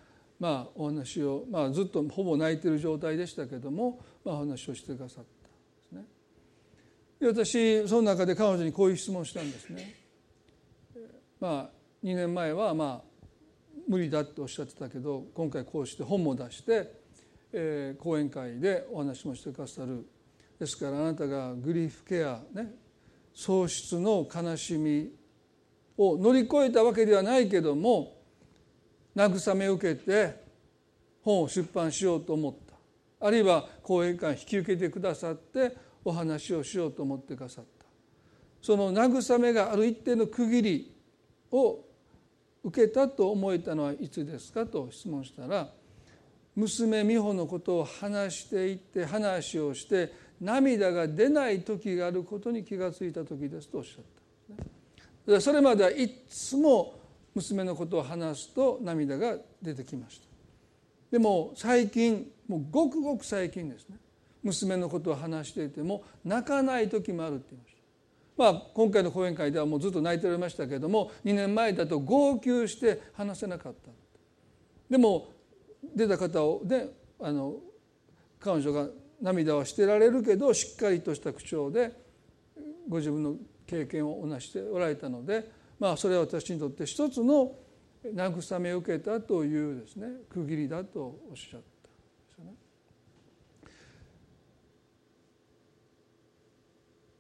[0.41, 6.05] まあお話を、まあ、ずっとほぼ泣いてる状態でしたけども、まあ、お話をしてくださったんですね。
[7.21, 9.95] で私その中で彼女にこういう質問したんですね。
[11.39, 11.71] まあ
[12.03, 13.13] 2年前はまあ
[13.89, 17.02] 無理だっておっしゃってたけど今回こうして本も出して、
[17.53, 20.07] えー、講演会でお話もしてくださる。
[20.59, 22.75] ですからあなたがグリーフケアね
[23.35, 25.11] 喪失の悲しみ
[25.97, 28.17] を乗り越えたわけではないけども
[29.17, 30.43] 慰めを受けて
[31.23, 33.27] 本を出版しようと思った。
[33.27, 37.87] あるいは講演会引き受けてくださってお話をしようと思ってくださった。
[38.61, 40.95] その慰めがある一定の区切り
[41.51, 41.81] を
[42.65, 45.69] 受けたと思えたのはいつですかと質問したら
[46.55, 54.05] 娘美穂のことを話していって話をして涙が出ない時があることに気が付いた時ですとおっしゃっ
[55.35, 56.99] たそれまではいつも
[57.35, 60.27] 娘のことを話すと涙が出てきました。
[61.11, 63.97] でも最近もうごくごく最近ですね。
[64.43, 67.83] 娘のことを話していても泣かない時もあるって言いました。
[68.37, 73.91] まあ、今回の講演会ではもうずっと泣いておりましたけれども2年前だと号泣して話せなかった。
[74.91, 75.32] でも
[75.83, 76.89] 出た方をで
[77.21, 77.57] あの
[78.41, 78.89] 彼女が
[79.21, 81.93] 涙はしてられるけどしっかりとした口調で
[82.89, 87.53] ご自分の経験をおなしておられたので、まあ、それは私にとって一つの
[88.05, 91.95] 慰めを受けたというですね区切りだとおっしゃったで
[92.35, 92.55] すよね。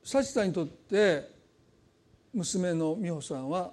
[0.03, 1.31] 幸さんにとって
[2.35, 3.73] 娘の美穂さんは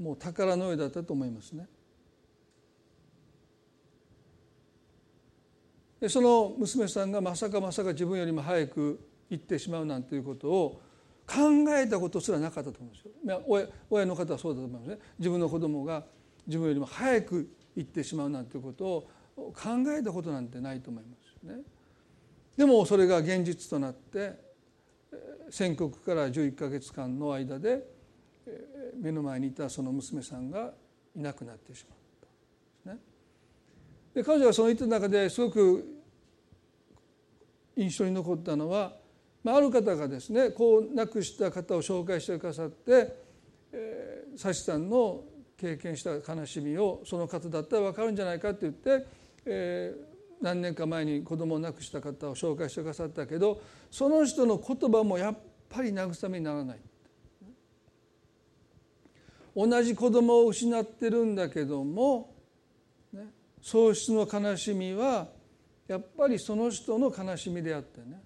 [0.00, 1.66] もう宝のようだったと思いますね。
[6.00, 10.80] でその娘さんがまさかまさか自分よりも早く行ってしまうなんていうことを
[11.26, 11.40] 考
[11.76, 13.42] えたことすらなかったと思うんですよ。
[13.46, 14.98] 親親の方はそうだと思いますね。
[15.18, 16.04] 自分の子供が
[16.46, 19.52] 自分よりも早く行ってしまうなんていうことを考
[19.88, 21.62] えたことなんてないと思いますよね。
[22.56, 24.32] でもそれが現実となって
[25.50, 27.86] 宣告から11か月間の間で
[28.96, 30.72] 目の前にいたその娘さんが
[31.14, 31.97] いなくなってしまったね。
[34.18, 36.02] で彼女がその言った中ですごく
[37.76, 38.96] 印象に残ったのは、
[39.44, 43.14] まあ、ある方がですねこう亡くした方を紹介してくださって、
[43.70, 45.22] えー、サシさんの
[45.56, 49.06] 経験した悲しみをその方だったら分かるんじゃないかって言って、
[49.46, 56.78] えー、何年か前に子供を亡くした方を紹介してくださったけどその人の言葉もやっぱり慰めにならない。
[59.54, 62.37] 同じ子供を失ってるんだけども、
[63.62, 65.28] 喪失の悲しみは
[65.86, 68.22] やっぱりその人の悲しみであってね。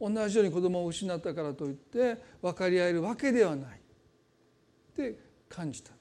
[0.00, 3.78] 同じように子供を失ったからといって分かり合えるわけではない。
[3.78, 5.16] って
[5.48, 5.92] 感じた。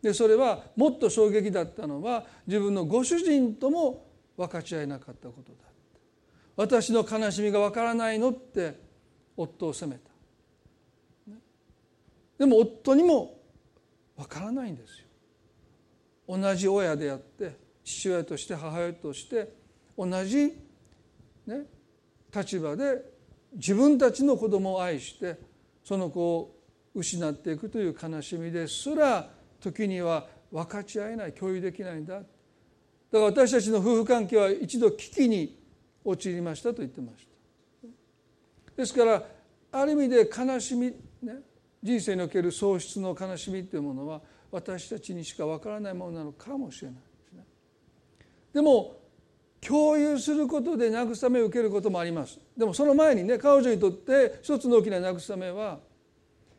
[0.00, 5.58] でそれはもっと衝撃だったのは自分のご主人とも分かち合えなかったことだ。
[6.56, 8.78] 私の悲しみが分からないのって
[9.36, 10.10] 夫を責めた。
[12.38, 13.38] でも夫にも
[14.16, 15.06] 分からないんですよ。
[16.28, 19.52] 同じ親であって父親として母親として
[19.96, 20.54] 同じ、
[21.46, 21.66] ね、
[22.34, 23.02] 立場で
[23.54, 25.38] 自分たちの子供を愛して
[25.84, 26.56] その子を
[26.94, 29.28] 失っていくという悲しみですら
[29.60, 32.14] 時には分かち合えない共有できないんだ。
[32.16, 32.26] だか
[33.12, 35.58] ら私たちの夫婦関係は一度危機に
[36.04, 37.26] 陥りましたと言ってまし
[37.82, 37.88] た。
[38.76, 39.22] ですから
[39.72, 40.86] ある意味で悲しみ、
[41.22, 41.40] ね、
[41.82, 47.00] 人生における喪失の悲しみというものは私たちにしかわからないものなのかもしれない。
[48.52, 48.96] でも
[49.60, 52.38] 共有することで慰めを受けることもあります。
[52.56, 55.78] でもその前にね彼女にとって一つの大きな慰めは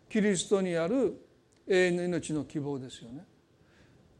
[0.09, 1.19] キリストにある
[1.67, 3.25] 永遠の命の希望ですよね。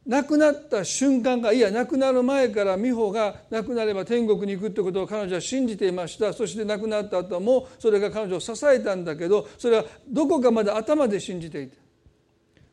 [0.05, 6.33] 亡くなった瞬間がいや亡くなる前から美穂が亡くなれば天国に行くってことを彼女は信じていました。
[6.33, 11.77] そして亡くなった後もそれが彼女を支えたんだけどそれはどこかまで頭で信じていて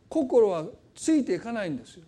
[0.08, 0.64] 心は
[0.96, 2.04] ついていかないんですよ。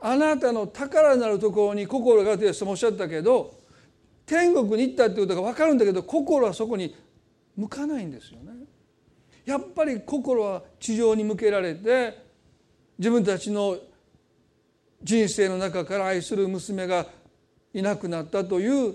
[0.00, 3.54] あなたの宝なるところに心があるとおっしゃったけど
[4.24, 6.96] 天国に行ったってことが分かるんだけど心はそこに
[7.56, 8.52] 向かないんですよね。
[9.44, 12.24] やっぱり心は地上に向けられて
[12.98, 13.76] 自分たちの
[15.02, 17.06] 人生の中から愛する娘が
[17.74, 18.94] いなくなったという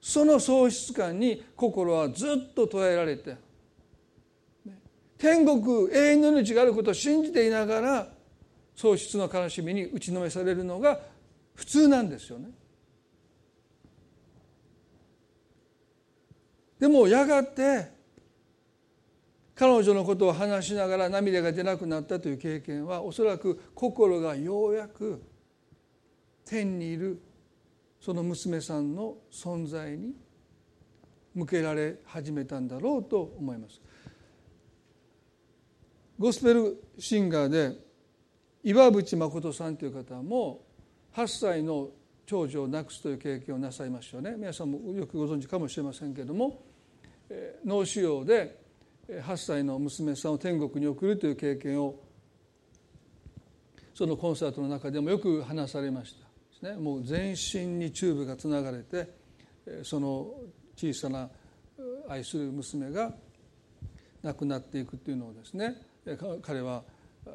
[0.00, 3.36] その喪失感に心はずっと捉えられて
[5.18, 8.13] 天国永遠の命があることを信じていながら
[8.76, 11.00] 喪失の悲しみに打ちのめされるのが
[11.54, 12.48] 普通なんですよね。
[16.78, 17.92] でもやがて
[19.54, 25.22] 彼女のことを話しながら涙が出なくなったという経験はおそらく心がようやく
[26.44, 27.22] 天にいる
[28.00, 30.14] その娘さんの存在に
[31.34, 33.80] 向けられ始めたんだろうと思います。
[36.18, 37.83] ゴスペルシンガーで
[38.64, 40.62] 岩渕誠さんという方も
[41.14, 41.90] 8歳の
[42.26, 44.34] 長女を亡くすという経験をなさいましたよね。
[44.38, 46.62] 皆さんもよくご存知かもしれませんけれども
[47.64, 48.58] 脳腫瘍で
[49.08, 52.00] 8歳の娘さんを天国に送るという経験を
[53.94, 56.16] そのコンサートの中でもよく話されまし
[56.62, 56.70] た。
[56.70, 56.76] ね。
[56.76, 59.10] もう全身にチューブがつながれて
[59.82, 60.32] その
[60.74, 61.28] 小さな
[62.08, 63.12] 愛する娘が
[64.22, 65.76] 亡くなっていくっていうのをですね
[66.42, 66.82] 彼は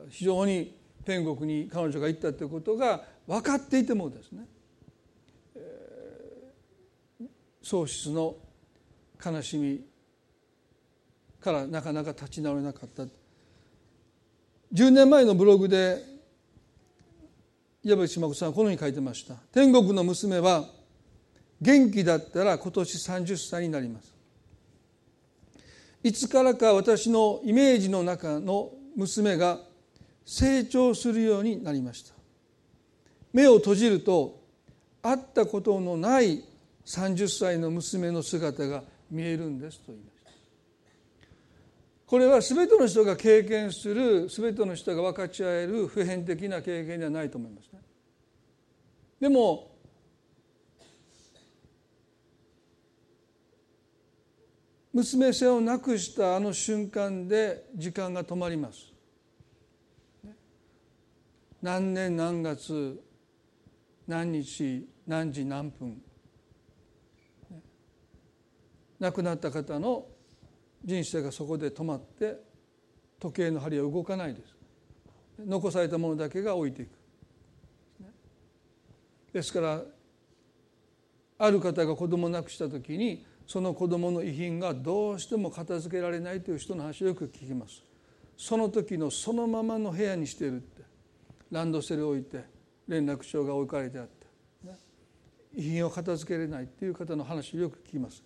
[0.10, 4.46] 非常に天国に彼女が行ったということが分かっていてもですね
[7.62, 8.36] 喪失の
[9.24, 9.82] 悲しみ
[11.40, 13.04] からなかなか立ち直れなかった。
[14.74, 16.04] 10年前のブログで
[17.84, 20.70] 矢島子さんはこのように書いてました「天国の娘は
[21.62, 24.14] 元気だったら今年30歳になります」
[26.04, 29.60] いつからか私のイメージの中の娘が
[30.30, 32.14] 成長するようになりました
[33.34, 34.40] 目を閉じると
[35.02, 36.44] 会ったことのない
[36.86, 40.20] 30歳の娘の姿が見えるんですと言います
[42.06, 47.80] これは全ての人が経験する全ての人が分かち合える普遍的な経験ではないと思いますね。
[49.20, 49.72] でも
[54.92, 58.89] 娘性を亡くしたあの瞬間で時間が止まります。
[61.62, 63.02] 何年何月
[64.08, 66.02] 何日何時何分。
[69.00, 70.06] 亡くなった方の
[70.84, 72.38] 人生がそこで止まって
[73.20, 74.56] 時計の針は動かないです。
[75.46, 76.90] 残されたものだけが置いていく。
[79.34, 79.84] ですから
[81.38, 87.84] ある方が子供を亡くした時にその子供の遺品がどうしても片付けられないという人の話をよく聞きます。
[88.38, 90.64] その時のそのままの部屋にしてる。
[91.52, 92.44] ランドセルを置いて
[92.88, 94.26] 連絡帳が置かれてあって、
[94.64, 94.78] ね、
[95.56, 98.24] 遺品を片付けれないっていう方の話をよく聞きます。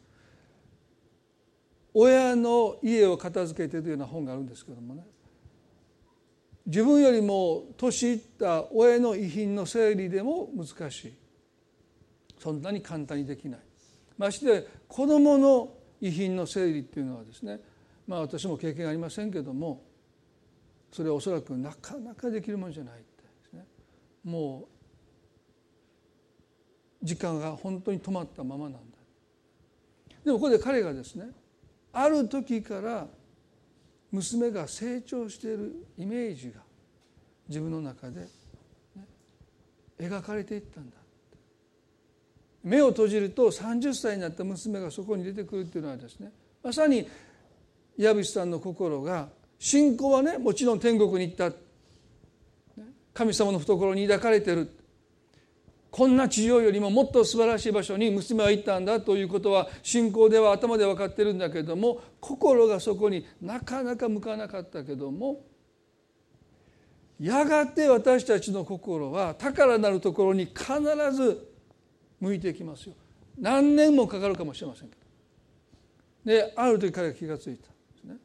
[1.93, 5.05] 親の家を片付けてというような本があるんですけどもね。
[6.65, 11.13] 自分よりも年いった親の遺品の整理でも難しい。
[12.39, 13.59] そんなに簡単にできない。
[14.17, 17.59] まして子どもの遺品の整理っていうのはですね。
[18.07, 19.81] まあ私も経験ありませんけども
[20.91, 23.03] それはおそらくなかなかできるものじゃない。
[24.23, 24.67] も
[27.01, 28.79] う時間が本当に止まったままなんだ。
[30.23, 31.25] でもここで彼がですね
[31.91, 33.07] ある時から
[34.11, 36.61] 娘が成長しているイメージが
[37.49, 38.27] 自分の中で、ね、
[39.99, 40.95] 描かれていったんだ。
[42.63, 46.31] 目を閉じると30歳になった娘がそこに出てくるっていうのはですね
[46.63, 47.07] まさに
[47.97, 49.27] 矢渕さんの心が
[49.59, 51.55] 信仰はねもちろん天国に行った
[53.13, 54.69] 神様の懐に抱かれてる。
[55.91, 65.45] こんな地上よりももっと素晴らしい場所に娘は行ったんだということは信仰では頭で分かってるんだけども心がそこになかなか向かなかったけども
[67.19, 70.65] やがて私たちの心は宝なるところに必
[71.11, 71.47] ず
[72.19, 72.95] 向いていきますよ。
[73.37, 76.31] 何年もかかるかもしれませんけど。
[76.31, 78.15] である時彼が気が付いたんですね。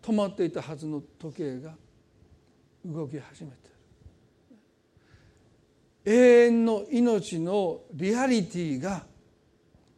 [0.00, 1.74] 止まっていたはずの時計が
[2.86, 3.68] 動き始めて。
[6.08, 9.04] 永遠の命のリアリティが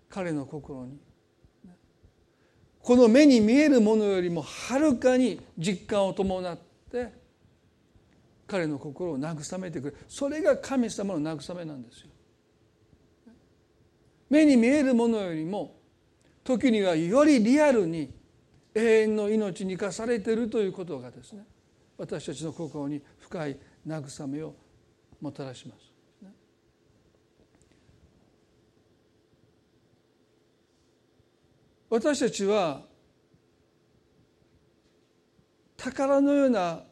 [0.09, 0.99] 彼の心に
[2.83, 6.59] この目に見えるものよりもはるかに実感を伴っ
[6.91, 7.13] て
[8.49, 12.09] 彼の心を慰めてくれるそれが神様の慰めなんですよ。
[14.29, 15.77] 目に見えるものよりも
[16.43, 18.13] 時にはよりリアルに
[18.75, 21.45] 永遠の命に生かされているということがですね
[21.97, 23.57] 私たちの心に深い
[23.87, 24.55] 慰めを
[25.21, 26.00] もたらします。
[31.91, 32.83] 私たちは
[35.77, 36.85] 宝のような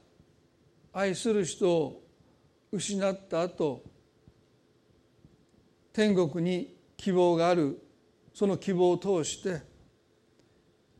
[0.93, 2.03] 愛する人を
[2.73, 3.85] 失った後
[5.93, 7.81] 天国に希望がある
[8.35, 9.63] その希望を通して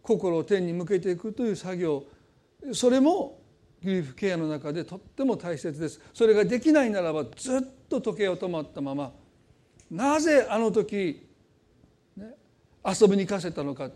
[0.01, 2.05] 心を天に向けていくという作業。
[2.73, 3.41] それも
[3.83, 6.01] グリーフケアの中でとっても大切です。
[6.15, 9.13] それができないならばずっと時計を止まったまま
[9.91, 11.28] なぜあの時
[12.85, 13.91] 遊びに行かせたのか、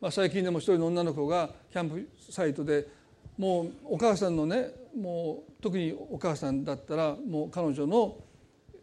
[0.00, 2.86] まあ、最近でも一人の女の子がキャンプサイトで
[3.38, 8.16] もうお母さんのねもう特にお母さんだったらもう彼女の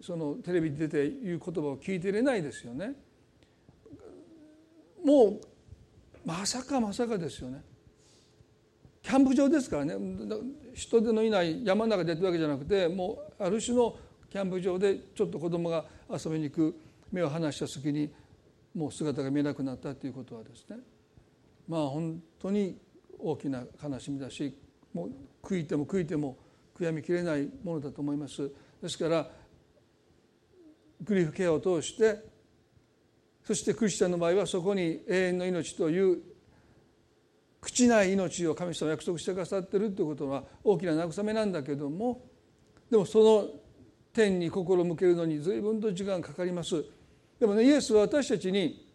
[0.02, 2.94] そのテレビに出て言う言葉を聞いていれないですよね。
[5.04, 5.42] もう
[6.26, 7.62] まさかまさかですよね。
[9.02, 9.96] キャンプ場ですからね
[10.74, 13.96] 人手のいない山の中でやってるわけじゃなくてもうある種の
[14.30, 16.80] キャンプ場でちょっと子供が遊びに行く
[17.12, 18.12] 目を離した隙に
[18.76, 20.78] もう姿が見えなくなったということはですね
[21.68, 22.78] まあ本当に
[23.18, 24.56] 大きな悲しみだし
[24.94, 25.12] もう
[25.44, 26.38] 悔いても悔いても
[26.78, 28.50] 悔やみきれないものだと思います。
[28.82, 29.30] ですから
[31.02, 32.24] グリフケアを通して
[33.44, 36.22] そしてクリスチャンの場合はそこに永遠の命という
[37.62, 42.22] 朽ちない命を神様約束してくださってるということは大きな慰めなんだけども
[42.90, 43.48] でもその
[44.14, 46.84] 天に心を向けるのに随分と時間かかります。
[47.40, 48.86] でもねイエスは私たちに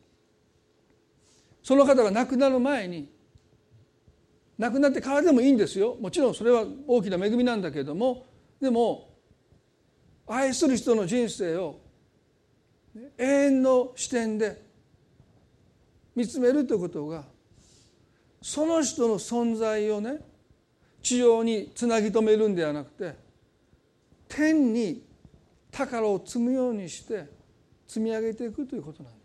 [1.62, 3.10] その方が亡くなる前に
[4.58, 5.96] 亡くなってからでもいいんですよ。
[6.00, 8.26] もちろんそれは大きな恵みなんだけども
[8.60, 9.14] でも
[10.26, 11.80] 愛する人の人生を
[13.18, 14.62] 永遠の視点で
[16.14, 17.24] 見つめるということが
[18.40, 20.20] その人の存在をね
[21.02, 23.16] 地上につなぎ止めるんではなくて
[24.28, 25.02] 天に
[25.70, 27.26] 宝を積むようにして
[27.86, 29.24] 積み上げていくということなんです。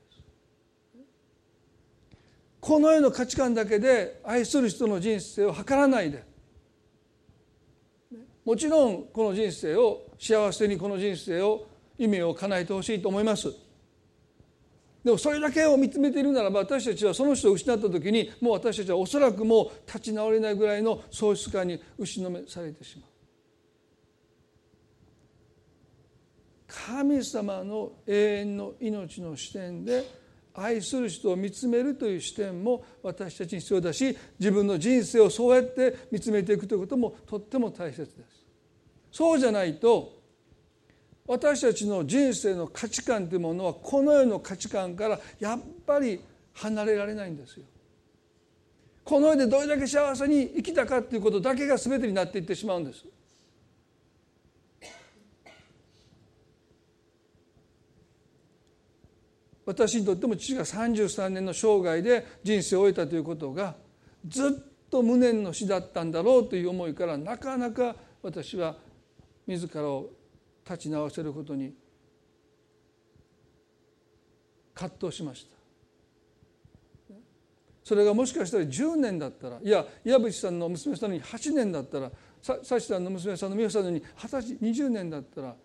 [2.60, 6.24] この世の価値観だけで愛する人の人生を図らないで。
[8.46, 13.54] もちろんこの人生を幸せにこの人生を夢を叶えてほしいと思います。
[15.04, 23.09] でもそれだけを見つめているならば私たちはその人を失った時にもう私たちはおそらくもう立ち直れないぐらいの喪失感に打ちのめされてしまう。
[26.70, 30.06] 神様の永遠の命の視点で
[30.54, 38.46] 愛する人を見つめるという視点も私たちに必要だし自分の人生をそうやって見つめていくということもとっても大切です。
[39.12, 40.20] そうじゃないと
[41.26, 46.20] 私たちの人生の価値観というものはこの世の価値観からやっぱり
[46.54, 47.66] 離れられないんですよ。
[49.04, 53.06] この世でどれだけ幸せに生きたかということだけが全てになっていってしまうんです。
[59.70, 63.76] 私にとっても父が33年の生涯で人生を終えたということが
[64.28, 68.76] ずっと無念の死だったんだろうという思いからなかなか私は
[69.46, 70.10] 自らを
[70.66, 71.76] 立ち直せることに
[74.74, 75.46] 葛藤しまし
[77.08, 77.16] た。
[77.84, 82.12] それがもしかしたら10年だったらいや岩渕さんの娘さんに8年だったら
[82.42, 85.56] 幸さんの娘さんの美穂さんのに20年だったら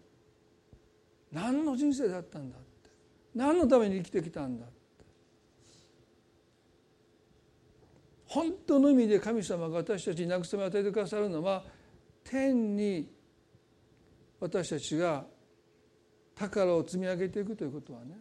[1.32, 2.58] 何の人生だったんだ
[3.34, 4.66] 何のために生きてきたんだ？
[8.26, 11.62] 本当の意味で神様が私たちに慰めを与えてくださるのは
[12.24, 13.08] 天に
[14.40, 15.24] 私たちが
[16.34, 18.18] 宝を積み上げていくということはね。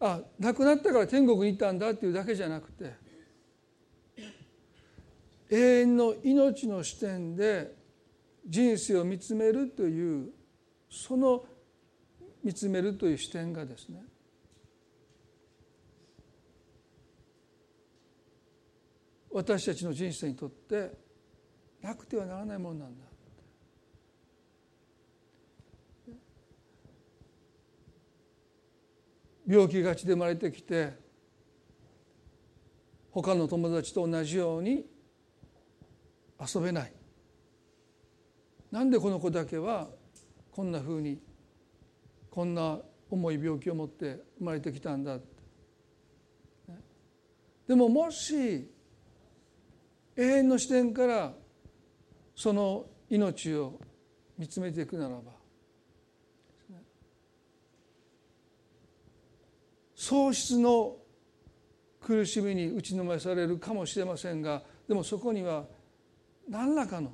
[0.00, 2.92] あ亡くなったから天国に行ったんだっていうだけじゃなくて
[5.50, 7.74] 永遠の命の視点で
[8.46, 10.28] 人生を見つめるという
[10.90, 11.44] その
[12.44, 14.04] 見つめるという視点がですね
[19.32, 20.92] 私たちの人生にとって
[21.82, 23.04] なくてはならないものなんだ。
[29.46, 30.92] 病気がちで生まれてきて
[33.10, 34.86] 他の友達と同じように
[36.40, 36.92] 遊べない。
[38.70, 39.88] なんでこの子だけは
[40.52, 41.20] こんなふうに
[42.34, 45.20] こんな重い病気を持って生まれてきたんだ
[47.68, 48.68] でももし
[50.16, 51.32] 永遠の視点から
[52.34, 53.78] その命を
[54.36, 55.22] 見つめていくならば
[59.94, 60.96] 喪失の
[62.00, 65.66] 苦しみに打ちのめされるかもしれませんがでもそこには
[66.48, 67.12] 何らかの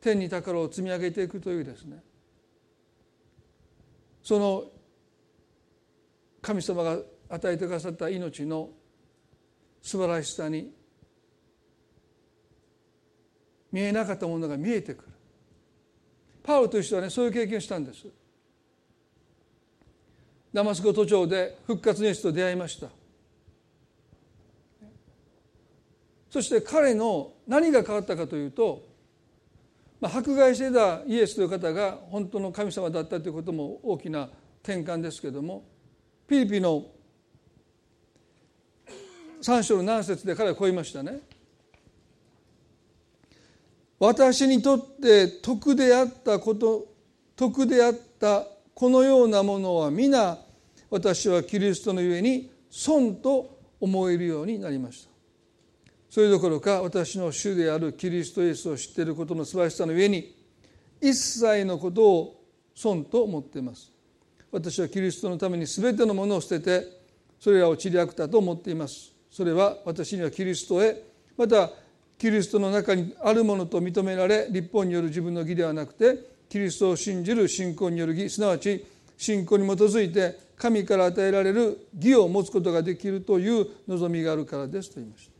[0.00, 2.03] 天に宝を積み上げていくというですね。
[4.24, 4.64] その
[6.40, 6.98] 神様が
[7.28, 8.70] 与えてくださった命の
[9.82, 10.72] 素晴らしさに
[13.70, 15.08] 見えなかったものが見えてくる。
[16.42, 18.06] パウロという人はねそういう経験をしたんです。
[20.54, 22.88] ダマスコ都庁で復活のイエスと出会いました。
[26.30, 28.93] そして彼の何が変わったかというと
[30.08, 34.28] 迫害していたイエスという方が本当の神様だったということも大きな
[34.62, 35.64] 転換ですけども
[36.26, 36.86] ピリピの
[39.42, 41.20] 3章の何節で彼はこう言いましたね。
[43.98, 46.88] 私にとって徳であったこと
[47.36, 50.38] 徳であったこのようなものは皆
[50.90, 55.13] 私はキリストのゆえに損と思えるようになりました。
[56.14, 60.32] それどころか私の主であるキリストイエスを知っていることの素晴らしさの上に
[61.00, 62.40] 一切のことを
[62.72, 63.90] 損と思っています。
[64.52, 66.86] 私はキリストのために全てのものを捨てて
[67.40, 69.12] それらを散りあくたと思っています。
[69.28, 71.02] それは私にはキリストへ
[71.36, 71.72] また
[72.16, 76.16] キリストの中にあるものと認められ立法による自分の義ではなくて
[76.48, 78.86] キリストを信じる信仰による義すなわち
[79.18, 85.33] 信仰に基づいて神から与えられる義を持つことができるという望みがあるからですと言いました。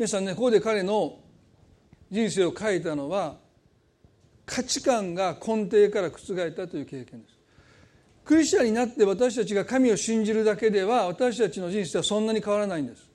[0.00, 1.18] 皆さんねここで彼の
[2.10, 3.36] 人生を変えたのは
[4.46, 7.34] 価値観が根底から覆ったという経験です。
[8.24, 13.10] クリスチャンになって私たちが神を信じるだけでは私たちの人生はそんなに変わらないんです。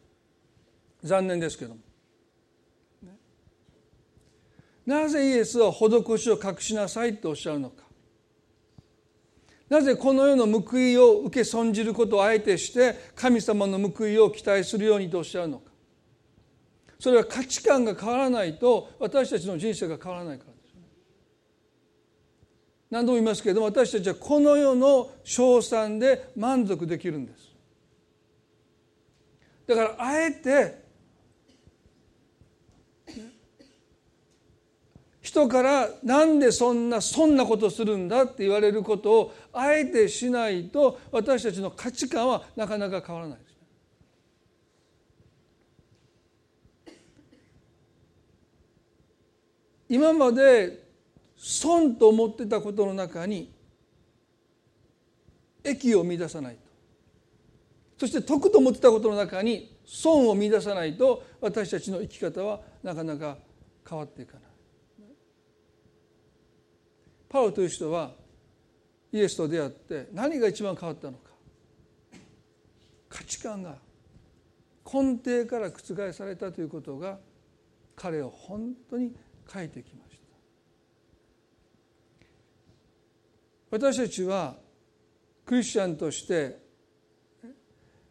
[1.01, 1.79] 残念ですけども。
[4.85, 7.83] なぜイエスは施しを隠しなさいとおっしゃるのか。
[9.69, 15.64] なぜこの世の報いを受け損じることをあえてして神様の報いを期待するようにとおっしゃるのか。
[16.99, 20.75] それは価値観が変わらないと私たちの人生が変わらないからです
[22.89, 27.45] 何度も言いますけれども私たちはこの世の称賛で満足できるんです。
[29.67, 30.85] だからあえて
[35.21, 43.39] 人からなんでそんなそんなことするんだって言われることをあえてしないと私たちの価値観はなかなか変わらない
[49.89, 50.83] 今まで
[51.35, 53.53] 損と思ってたことの中に
[55.63, 56.65] 益を見出さないと
[57.97, 63.37] そして得と思ってたことの中に損を見出さないと私たちの生き方はなかなか
[63.87, 64.41] 変わっていかない。
[67.29, 68.11] パウという人は
[69.11, 71.31] イエスと出会って何が一番変わったのか
[73.09, 73.75] 価値観が
[74.85, 77.17] 根底から覆されたということが
[77.95, 79.13] 彼を本当に
[79.51, 80.15] 変えてきました
[83.71, 84.55] 私たちは
[85.45, 86.57] クリスチャンとして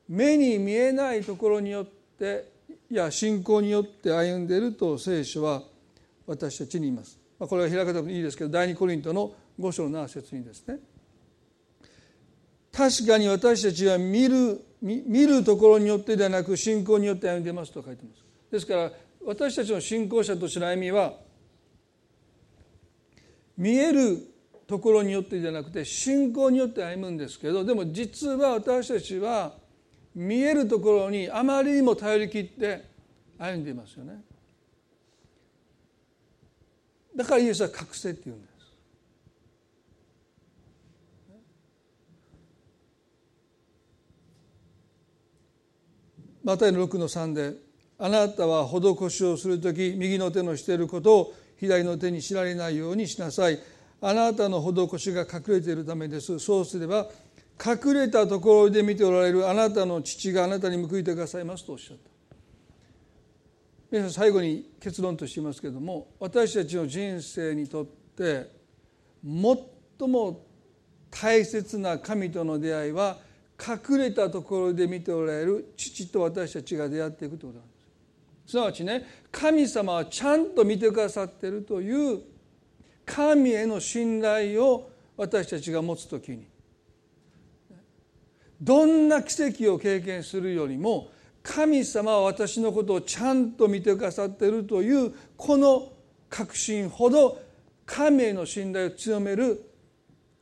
[0.09, 1.87] 目に見えないところによっ
[2.18, 2.53] て
[2.91, 5.62] いや信仰によって歩んでいると聖書は
[6.26, 7.18] 私たちに言います。
[7.39, 10.78] まあこれは開かてもいいですけど第二コリントの5章の7節にですね
[12.72, 18.22] 確かに私たちは見る見るところによってではなく信仰によって歩んでいますと書いてます。
[18.51, 18.93] ですから
[19.24, 21.14] 私たちの信仰者としての歩みは
[23.57, 24.19] 見える
[24.67, 29.53] ところによってじゃなくて信仰によって歩むんですけどでも実は私たちは
[30.15, 32.85] 見えるところにあまりにも頼り切って
[33.39, 34.23] 歩んでいますよね。
[37.17, 38.55] だからイエスは隠せって言うんです。
[46.43, 47.55] マタイの6の3で
[47.99, 51.35] 「あなたは施しをする時右の手のしていることを
[51.65, 53.59] 左の手に知られないようにしなさい」
[54.01, 56.39] あなたの施しが隠れているためです。
[56.39, 57.09] そうすれば
[57.65, 62.15] 隠れたところで見ておられるあなたの父があなたに報いてくださいますとおっしゃった。
[63.91, 68.51] 皆さん最後に結論としていますけれども私たちの人生にとって
[69.23, 70.45] 最も
[71.11, 73.19] 大切な神との出会いは
[73.61, 77.74] 隠れたところで見ておられる父と私たちが出会っていくということなんです。
[78.47, 82.21] すなわちね神様はちゃんと見てくださっているという
[83.07, 86.47] 神への信頼を私たちが持つ時に
[88.61, 91.11] どんな奇跡を経験するよりも
[91.43, 95.93] 神様は私のことをちゃんと見てくださっているというこの
[96.31, 97.39] 確信ほど
[97.85, 99.71] 神への信頼を強める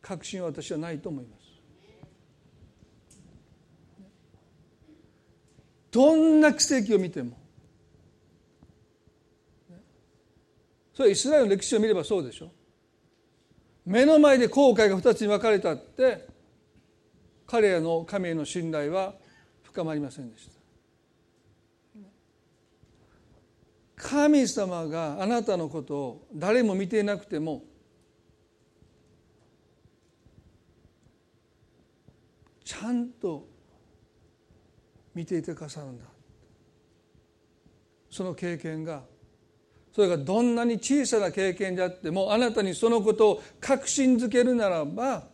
[0.00, 1.42] 確信は私はないと思います。
[5.90, 7.36] どんな奇跡を見ても
[10.94, 12.50] それイスラエルの歴史を見ればそうでしょ
[13.84, 16.26] 目の前で後悔が2つに分かれたって
[17.46, 19.14] 彼らの神への信頼は
[19.62, 20.52] 深まりませんでした。
[23.96, 27.62] 神様があなたのことを誰も見ていなくても
[32.64, 33.46] ちゃんと
[35.14, 36.04] 見ていてくださるんだ。
[38.10, 39.04] その経験が
[39.94, 45.24] それがどんなに小さな経験であってもあなたにそのことを確信づけるならば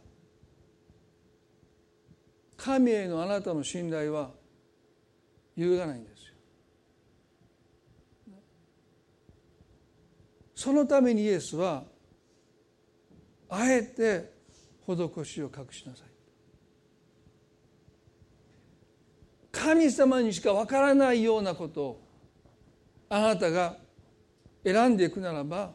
[2.56, 4.30] 神へのあなたの信頼は
[5.54, 6.34] 揺るがないんですよ。
[10.56, 11.84] そのためにイエスは
[13.48, 14.32] あえて
[14.86, 16.09] 施しを隠しなさい。
[19.52, 22.00] 神様にしかわからないようなことを
[23.09, 23.76] あなたが
[24.64, 25.72] 選んでいくならば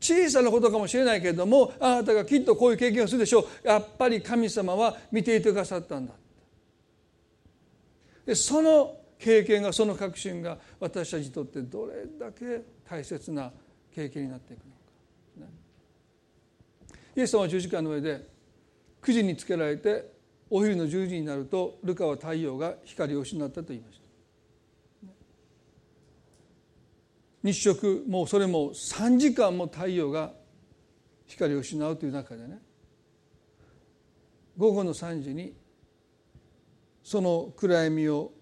[0.00, 3.68] 小さなことかもしれないけれどもあなたがきっとこういう経験をするでしょう。
[3.68, 6.14] やっぱり神様は見ていてくださったんだ。
[8.26, 13.52] でその経験がその確信が私たちにとってどれだけ大切な
[13.94, 14.60] 経験になっていく
[15.38, 15.52] のか、
[17.14, 18.26] イエス様は十字架の上で
[19.00, 20.10] 9時につけられて
[20.50, 24.01] お昼の10時になるとルカは太陽が光を失ったと言いました。
[27.42, 30.32] 日食もうそれも3時間も太陽が
[31.26, 32.60] 光を失うという中でね。
[34.56, 35.54] 午後の3時に
[37.02, 38.32] その暗闇を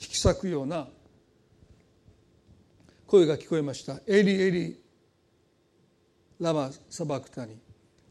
[0.00, 0.88] 引き裂くような
[3.06, 4.80] 声が聞こえました「エリエリ
[6.38, 7.58] ラマサバクタニ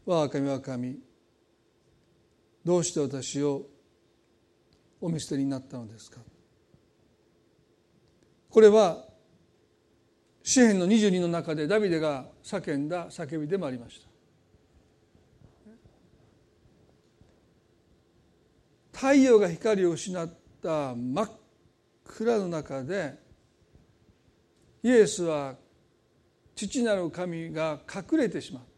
[0.04, 0.98] 我が神我が神。
[2.64, 3.66] どうして私を
[5.00, 6.20] お見捨てになったのですか」
[8.50, 9.07] これは
[10.48, 14.00] 詩篇の22の中でダビデが叫んだ叫びでもありまし
[18.94, 18.98] た。
[18.98, 20.26] 太陽が光を失っ
[20.62, 21.30] た真っ
[22.02, 23.18] 暗の中で
[24.82, 25.54] イエスは
[26.54, 28.68] 父なる神が隠れてしまった。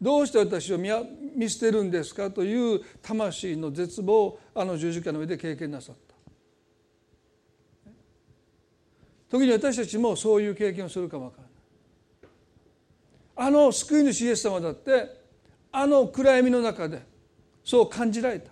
[0.00, 6.09] どうして私を見捨てるんですかという魂の絶望をあの十字架の上で経験なさった。
[9.30, 11.50] 時に私たちもそういう経験をするかもわからない。
[13.36, 15.18] あの救い主イエス様だって
[15.72, 17.02] あの暗闇の中で
[17.64, 18.50] そう感じられた。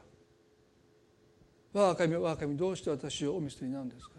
[1.73, 4.13] 我が神我が神どうして私をお見捨てになるんですか。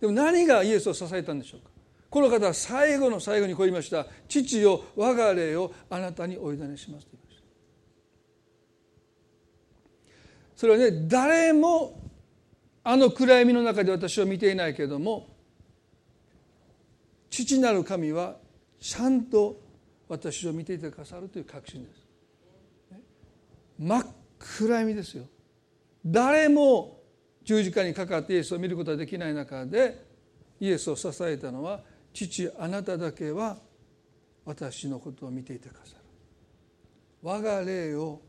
[0.00, 1.70] でも何がイエスを支えたんでしょうか。
[2.08, 7.42] この方は最後の最後にこう言いました「父よ我が霊をあなたにお委ねします」と言いました。
[10.56, 12.01] それはね誰も
[12.84, 15.28] あの暗闇の中で私を見ていないけれども
[17.30, 18.36] 父なる神は
[18.80, 19.60] ちゃんと
[20.08, 22.06] 私を見ていてくださるという確信です。
[23.78, 24.06] 真っ
[24.38, 25.24] 暗闇ですよ。
[26.04, 27.00] 誰も
[27.44, 30.04] 十字架にかかってイエスを見ることができない中で
[30.60, 31.80] イエスを支えたのは
[32.12, 33.56] 父あなただけは
[34.44, 36.02] 私のことを見ていてくださる。
[37.22, 38.20] 我が霊を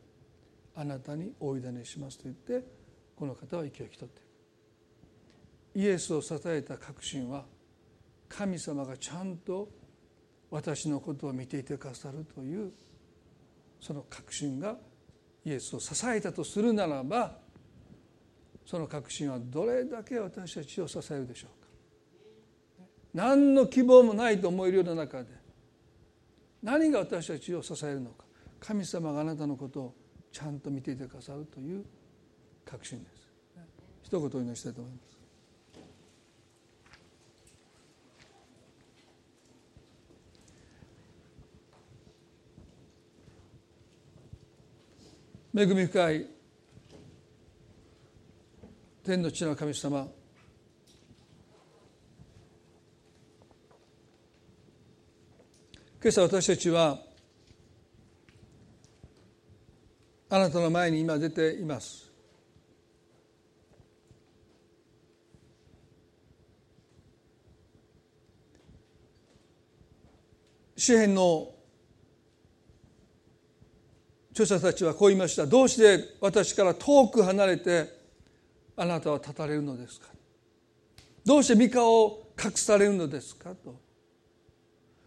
[0.75, 2.65] あなたにお委ねしますと言って
[3.15, 4.32] この方は息を引き取っていく
[5.76, 7.45] イエスを支えた確信は
[8.30, 9.69] 神様がちゃんと
[10.49, 12.71] 私のことを見ていてくださるという
[13.80, 14.76] その確信が
[15.45, 17.38] イエスを支えたとするならば
[18.65, 21.67] その確信はどれだけ私たちを支えるでしょうか。
[23.13, 25.30] 何の希望もないと思えるような中で
[26.61, 28.24] 何が私たちを支えるのか。
[28.59, 29.95] 神様があなたのことを
[30.32, 31.84] ちゃんと見ていてくださるという
[32.63, 33.28] 確信です。
[34.03, 35.12] 一言お祈りしたいと思います。
[45.55, 46.25] 恵み深い
[49.03, 50.07] 天の地の神様。
[56.01, 56.97] 今朝私たちは
[60.31, 62.11] あなたの前に今出ています。
[70.75, 71.53] 詩篇の
[74.34, 75.45] 著者たちはこう言いました。
[75.45, 77.88] どうして私から遠く離れて
[78.75, 80.07] あなたは立たれるのですか？
[81.23, 83.51] どうして三河を隠されるのですか？
[83.55, 83.79] と。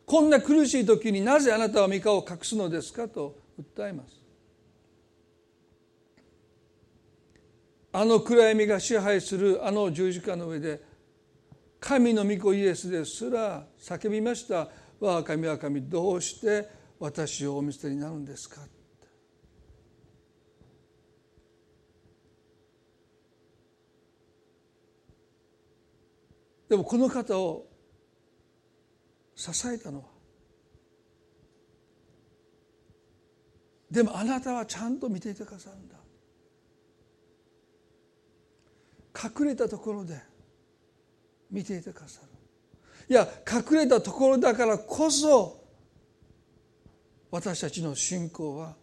[0.07, 3.09] こんな苦しい時になぜあなたは三河を隠すのですか？
[3.09, 4.22] と訴えます。
[7.93, 10.81] あの暗闇が支配するあの十字架の上で
[11.81, 14.68] 神の御子イエスですら叫びました
[15.01, 16.68] 「我が神は神どうして
[17.01, 18.61] 私をお見捨てになるんですか?」
[26.69, 27.67] でもこの方を
[29.35, 30.05] 支えたのは。
[33.91, 35.97] でもあなたはちゃんと見ていてくださるんだ。
[39.14, 40.21] 隠れたところで
[41.51, 42.29] 見ていてくださる。
[43.09, 45.64] いや隠れたところだからこそ
[47.31, 48.75] 私たちの信仰は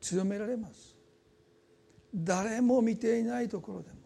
[0.00, 0.96] 強められます。
[2.14, 3.96] 誰も見ていないところでも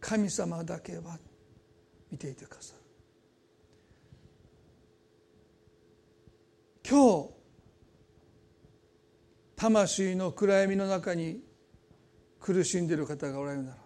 [0.00, 1.18] 神様だけは
[2.10, 2.80] 見ていてくださる
[6.88, 7.30] 今日
[9.56, 11.40] 魂の暗闇の中に
[12.40, 13.82] 苦しんでいる方がおられるならば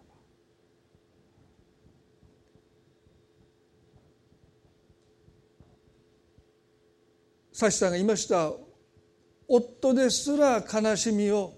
[7.53, 8.53] サシさんが言いました。
[9.47, 11.55] 夫ですら悲しみを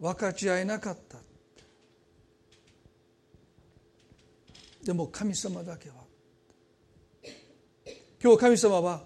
[0.00, 1.23] 分かち合えなかった。
[4.84, 5.96] でも神様だけは。
[8.22, 9.02] 今日神様は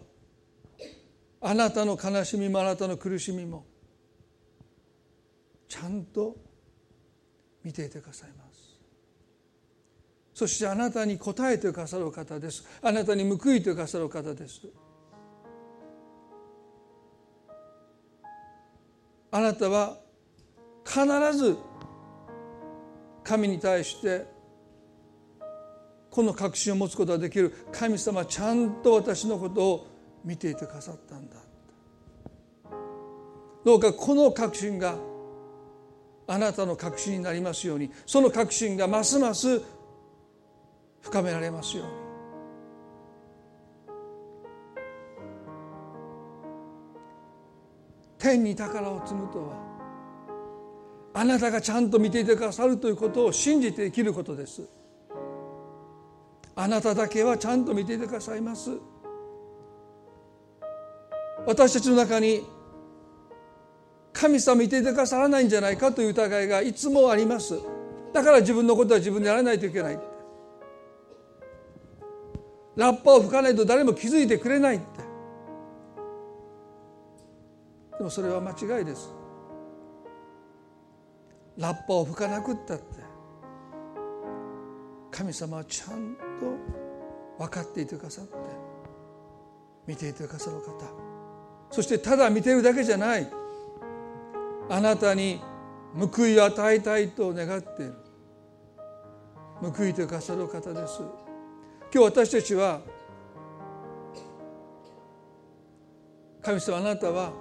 [1.41, 3.65] あなたの悲しみもあなたの苦しみも
[5.69, 6.37] ちゃんと
[7.63, 8.81] 見ていてくださいます。
[10.35, 12.65] そしてあなたに応えてくださる方です。
[12.83, 14.63] あなたに報いてくださる方です。
[19.31, 19.99] あなたは
[20.85, 21.05] 必
[21.37, 21.57] ず
[23.23, 24.38] 神に対して
[26.19, 29.87] この確信を持つことができる神様はちゃんと私のことを
[30.25, 31.37] 見ていてくださったんだ。
[33.65, 34.97] どうかこの確信が
[36.27, 37.93] あなたの確信になりますように。
[38.05, 39.63] その確信がますます
[41.03, 41.93] 深められますように。
[48.19, 49.55] 天に宝を積むとは
[51.15, 54.78] あなたがちゃんと見ていてくださるということを信じて生きることです。
[56.61, 58.73] あなただけはちゃんと見ていてくださいます。
[61.47, 62.45] 私たちの中に
[64.13, 67.61] 神様見ていてくださらないんじゃないかという疑いがいつもあります。
[68.13, 70.01] だから自分のことは自分でやらないといけない。
[72.75, 74.79] ラッパを吹かないと誰も気づいてくれない。
[74.79, 74.85] って
[77.99, 79.15] でもそれは間違いです。
[81.57, 82.85] ラッパを吹かなくったって
[85.13, 86.57] 神様はちゃんとと
[87.39, 88.35] 分かっていてくださって
[89.87, 90.73] 見ていてくださる方。
[91.71, 93.27] そしてただ見てるだけじゃない。
[94.71, 95.41] あなたに
[95.95, 97.95] 報いを与えたいと願っている。
[99.61, 101.01] 報いてくださる方です。
[101.93, 102.81] 今日私たちは
[106.43, 107.33] 神様あなたは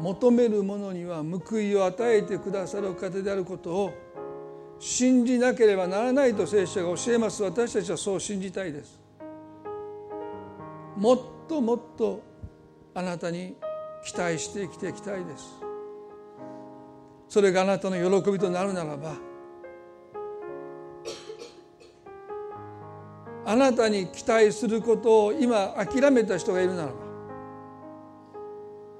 [0.00, 3.92] 求める者には報いを与えてくださる方であることを
[4.78, 7.42] 信じなければならないと聖書が教えます。
[7.42, 9.00] 私たちはそう信じたいです。
[10.96, 12.22] もっともっと
[12.94, 13.56] あなたに
[14.04, 15.66] 期待して生きていきたいです。
[17.28, 19.14] それがあなたの喜びとなるならば
[23.44, 26.94] あなたに期待することを今諦めた人がいるならば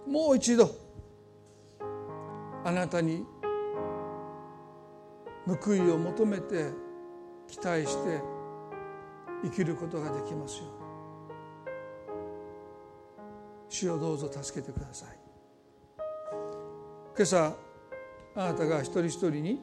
[0.07, 0.71] もう一度
[2.65, 3.25] あなたに
[5.47, 6.71] 報いを求めて
[7.49, 8.21] 期待して
[9.45, 10.65] 生きることができますよ
[13.69, 15.19] 主をどうぞ助けてください。
[17.17, 17.57] 今朝
[18.35, 19.63] あなたが一人一人に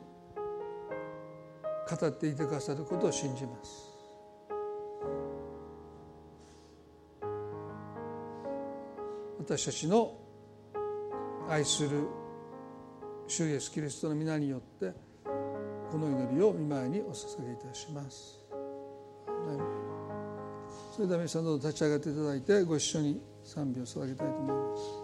[1.90, 3.94] 語っていてくださることを信じます。
[9.40, 10.16] 私たちの
[11.50, 12.08] 愛する
[13.28, 14.94] 主イエスキリストの皆によって
[15.94, 18.40] この祈りを見前にお捧げいたします。
[20.92, 25.03] それでは皆さんどうぞ立ち上がっていただいてご一緒に賛美を捧げたいと思います。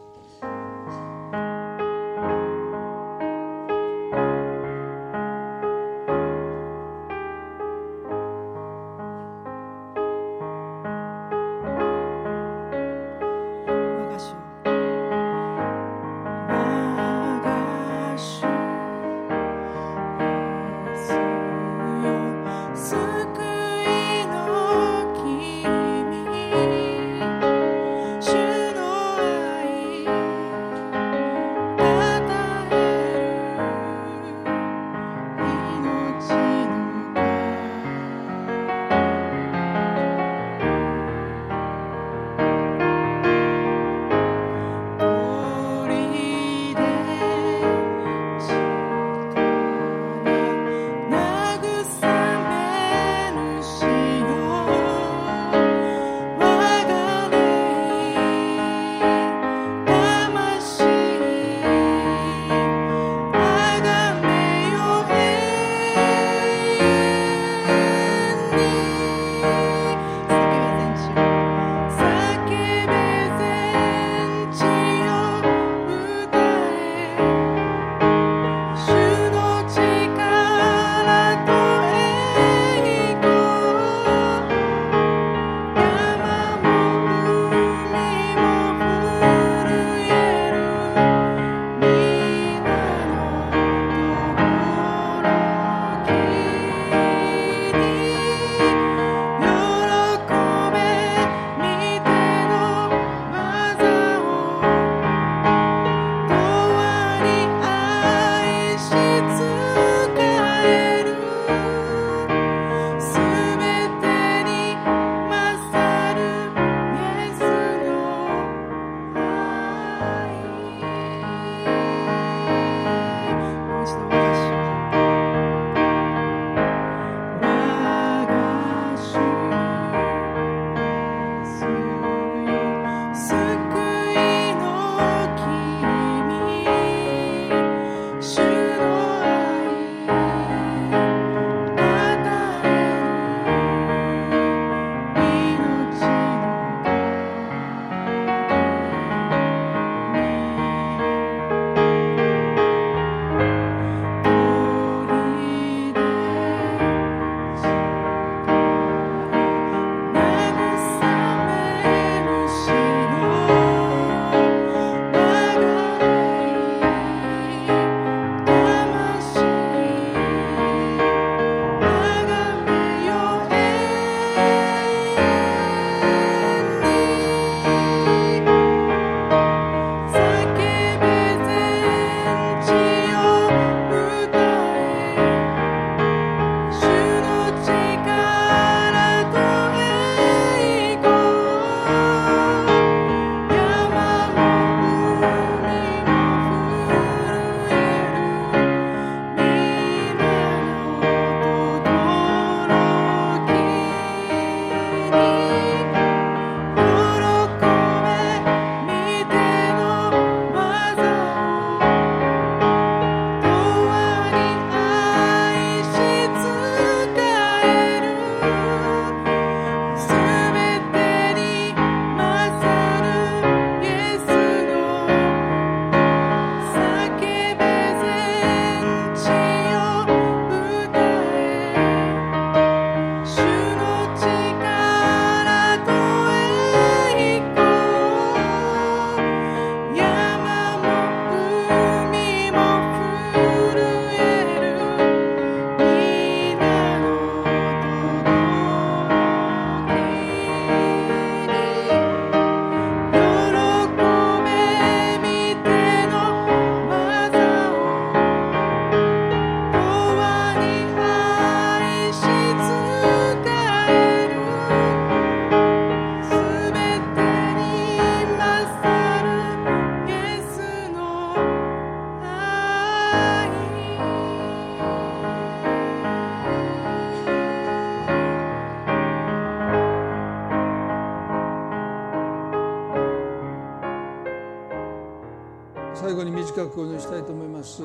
[286.69, 287.81] 短くお祈りしたいと思います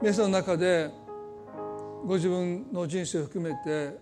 [0.00, 0.90] 皆さんの中で
[2.06, 3.98] ご自分の人生を含めて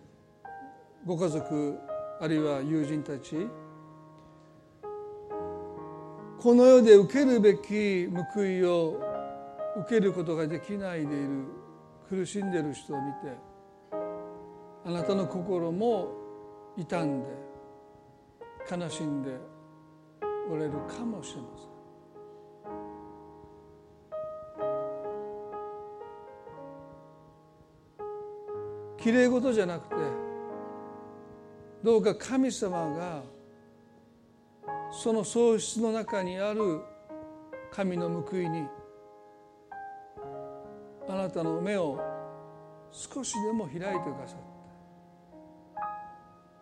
[1.04, 1.76] ご家族
[2.20, 3.48] あるいは友人たち
[6.38, 9.00] この世で受けるべき報いを
[9.78, 11.44] 受けることができないでいる
[12.08, 13.36] 苦しんでいる人を見て
[14.86, 16.12] あなたの心も
[16.76, 17.28] 傷んで
[18.70, 19.32] 悲しんで
[20.50, 21.69] おれるかもしれません。
[29.00, 29.94] きれい事じゃなくて
[31.82, 33.22] どうか神様が
[34.92, 36.80] その喪失の中にある
[37.72, 38.66] 神の報いに
[41.08, 41.98] あなたの目を
[42.90, 44.50] 少しでも開いてくださって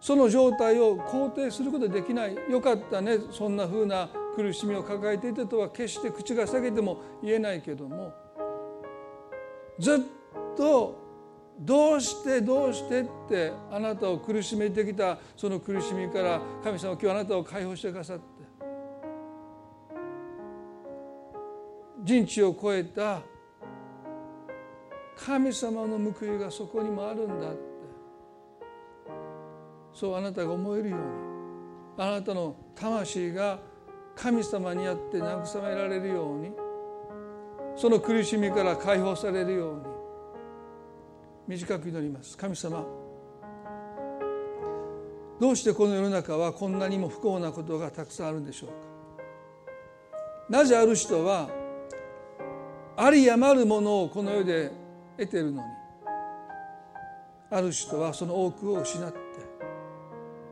[0.00, 8.12] その状態を肯定することできないよかったねそんなふうな苦しみを抱えていたとは決して口が裂けても言えないけども
[9.80, 9.98] ずっ
[10.56, 11.07] と
[11.58, 18.38] どうしてどうしてってあなたを苦しめてきたその苦しみから神様今日あなたを解放してくださって。
[22.04, 23.20] 人知を超えた
[25.16, 27.68] 神様の報いがそこにもあるんだって。
[29.92, 31.06] そうあなたが思えるように
[31.98, 33.58] あなたの魂が
[34.14, 36.52] 神様にあって慰められるように
[37.74, 39.87] その苦しみから解放されるように
[41.48, 42.36] 短く祈ります。
[42.36, 42.84] 神様
[45.40, 48.74] どうしてこの世の中はこんなにも不幸なことがたくさんあるんでしょうか？
[50.50, 51.48] なぜある人は
[52.96, 54.72] あり余るものをこの世で
[55.16, 55.68] 得てるのに
[57.50, 59.18] ある人はその多くを失って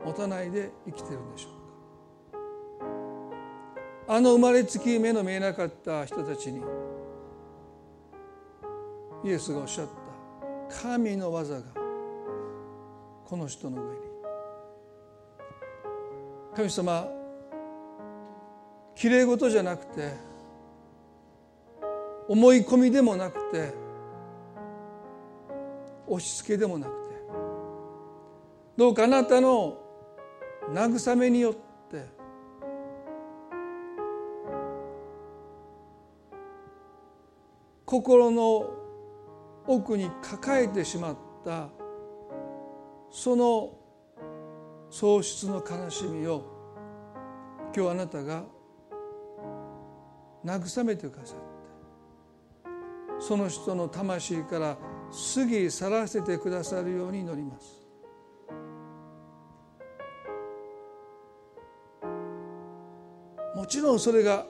[0.03, 1.51] 持たないで生きてるんでしょう
[4.07, 4.15] か？
[4.15, 6.63] あの生まれつき目の見えなかった人たちに
[9.23, 9.91] イエスがおっしゃった
[10.69, 11.61] 神の技が
[13.25, 14.07] この人の上に。
[16.55, 17.07] 神様
[18.95, 20.11] きれい事じゃなくて
[22.27, 23.71] 思い込みでもなくて
[26.07, 26.97] 押し付けでもなくて
[28.75, 29.77] どうかあなたの
[30.71, 31.53] 慰めによっ
[31.91, 32.05] て
[37.85, 38.76] 心の
[39.67, 41.69] 奥に抱えてしまった
[43.11, 43.73] その
[44.89, 46.43] 喪失の悲しみを
[47.75, 48.43] 今日あなたが
[50.45, 51.57] 慰めてくださって
[53.19, 54.77] その人の魂から
[55.35, 57.87] 過ぎ去らせてくださるように祈ります。
[63.55, 64.45] もちろんそれが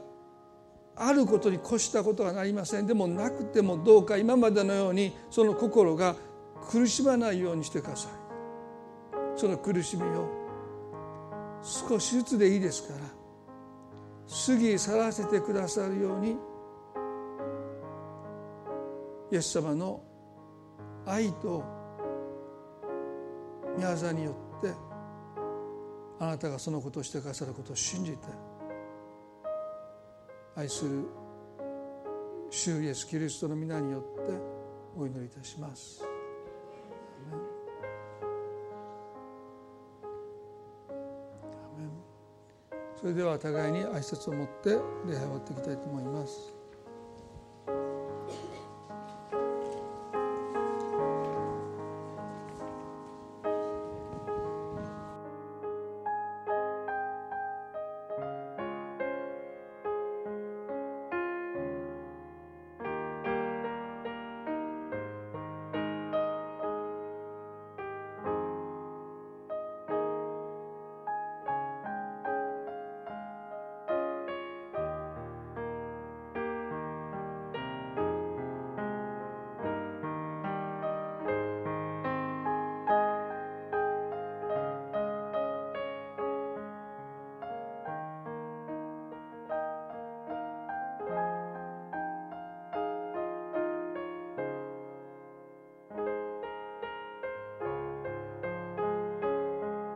[1.00, 2.88] あることに越したことはなりません。
[2.88, 6.16] でもなくてもどうか今までのようにその心が
[6.70, 8.12] 苦しまないようにしてください。
[9.36, 10.28] その苦しみを
[11.62, 13.00] 少しずつでいいですから
[14.46, 16.38] 過ぎ去らせてくださるように
[19.32, 20.02] イエス様の
[21.06, 21.64] 愛と
[23.78, 24.74] 宮沢によって
[26.20, 28.18] あなたがそのことをしてくださることを信じて
[30.58, 31.06] 愛する
[32.50, 34.34] 主イエスキリストの皆によって
[34.98, 36.04] お祈りいたします。
[43.00, 46.57] それでは互いに挨拶を持って礼拝を終わっていきたいと思います。